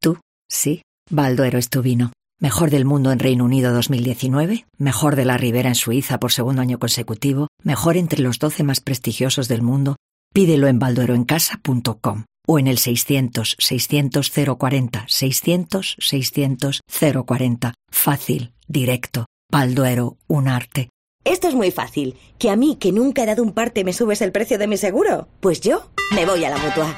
Tú, 0.00 0.18
sí. 0.48 0.82
Balduero 1.10 1.58
es 1.58 1.68
tu 1.68 1.82
vino. 1.82 2.12
Mejor 2.40 2.70
del 2.70 2.86
mundo 2.86 3.12
en 3.12 3.18
Reino 3.18 3.44
Unido 3.44 3.74
2019, 3.74 4.64
mejor 4.78 5.14
de 5.14 5.26
la 5.26 5.36
Ribera 5.36 5.68
en 5.68 5.74
Suiza 5.74 6.18
por 6.18 6.32
segundo 6.32 6.62
año 6.62 6.78
consecutivo, 6.78 7.48
mejor 7.62 7.98
entre 7.98 8.22
los 8.22 8.38
12 8.38 8.62
más 8.62 8.80
prestigiosos 8.80 9.46
del 9.48 9.60
mundo. 9.60 9.96
Pídelo 10.32 10.66
en 10.68 10.78
baldueroencasa.com 10.78 12.24
o 12.50 12.58
en 12.58 12.66
el 12.66 12.78
600 12.78 13.54
600 13.58 14.32
040 14.58 15.04
600 15.06 15.96
600 16.00 16.80
040. 17.24 17.74
Fácil, 17.90 18.52
directo. 18.66 19.26
Balduero, 19.52 20.16
un 20.26 20.48
arte. 20.48 20.88
Esto 21.24 21.46
es 21.46 21.54
muy 21.54 21.70
fácil. 21.70 22.16
¿Que 22.38 22.50
a 22.50 22.56
mí, 22.56 22.76
que 22.80 22.90
nunca 22.90 23.22
he 23.22 23.26
dado 23.26 23.44
un 23.44 23.52
parte, 23.52 23.84
me 23.84 23.92
subes 23.92 24.20
el 24.20 24.32
precio 24.32 24.58
de 24.58 24.66
mi 24.66 24.76
seguro? 24.76 25.28
Pues 25.40 25.60
yo 25.60 25.92
me 26.12 26.26
voy 26.26 26.44
a 26.44 26.50
la 26.50 26.58
mutua. 26.58 26.92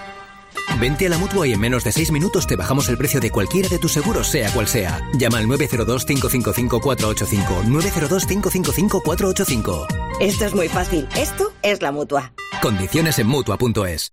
Vente 0.81 1.05
a 1.07 1.11
la 1.11 1.19
mutua 1.19 1.47
y 1.47 1.53
en 1.53 1.61
menos 1.61 1.85
de 1.85 1.93
6 1.93 2.13
minutos 2.13 2.47
te 2.47 2.57
bajamos 2.57 2.89
el 2.89 2.97
precio 2.97 3.21
de 3.21 3.31
cualquiera 3.31 3.69
de 3.69 3.79
tus 3.79 3.93
seguros, 3.93 4.29
sea 4.29 4.51
cual 4.53 4.69
sea. 4.69 5.07
Llama 5.19 5.37
al 5.39 5.49
902-555-485. 5.49 7.67
902-555-485. 7.67 9.87
Esto 10.19 10.47
es 10.47 10.55
muy 10.55 10.69
fácil. 10.69 11.07
Esto 11.15 11.53
es 11.63 11.83
la 11.83 11.93
mutua. 11.93 12.33
Condiciones 12.63 13.19
en 13.19 13.27
mutua.es. 13.27 14.13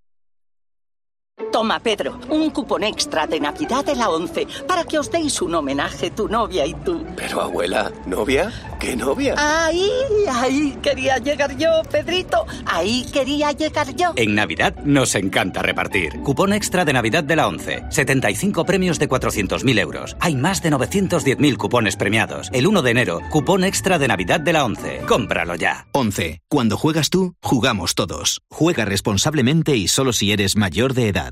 Toma, 1.51 1.79
Pedro, 1.79 2.19
un 2.29 2.51
cupón 2.51 2.83
extra 2.83 3.25
de 3.25 3.39
Navidad 3.39 3.83
de 3.83 3.95
la 3.95 4.09
11 4.09 4.47
para 4.67 4.83
que 4.83 4.99
os 4.99 5.09
deis 5.09 5.41
un 5.41 5.55
homenaje 5.55 6.11
tu 6.11 6.27
novia 6.27 6.65
y 6.65 6.73
tú. 6.73 7.03
Pero, 7.15 7.41
abuela, 7.41 7.91
¿novia? 8.05 8.51
¿Qué 8.79 8.95
novia? 8.95 9.35
Ahí, 9.37 9.89
ahí 10.31 10.77
quería 10.81 11.17
llegar 11.17 11.57
yo, 11.57 11.81
Pedrito. 11.89 12.45
Ahí 12.65 13.05
quería 13.11 13.51
llegar 13.51 13.95
yo. 13.95 14.13
En 14.15 14.35
Navidad 14.35 14.75
nos 14.83 15.15
encanta 15.15 15.61
repartir. 15.61 16.21
Cupón 16.21 16.53
extra 16.53 16.85
de 16.85 16.93
Navidad 16.93 17.23
de 17.23 17.35
la 17.35 17.47
11. 17.47 17.85
75 17.89 18.65
premios 18.65 18.99
de 18.99 19.09
400.000 19.09 19.79
euros. 19.79 20.15
Hay 20.19 20.35
más 20.35 20.61
de 20.61 20.71
910.000 20.71 21.57
cupones 21.57 21.95
premiados. 21.95 22.49
El 22.53 22.67
1 22.67 22.81
de 22.81 22.91
enero, 22.91 23.19
cupón 23.31 23.63
extra 23.63 23.97
de 23.97 24.07
Navidad 24.07 24.39
de 24.39 24.53
la 24.53 24.65
11. 24.65 25.01
Cómpralo 25.07 25.55
ya. 25.55 25.87
11. 25.93 26.41
Cuando 26.47 26.77
juegas 26.77 27.09
tú, 27.09 27.33
jugamos 27.41 27.95
todos. 27.95 28.41
Juega 28.49 28.85
responsablemente 28.85 29.75
y 29.75 29.87
solo 29.87 30.13
si 30.13 30.31
eres 30.31 30.55
mayor 30.55 30.93
de 30.93 31.09
edad. 31.09 31.28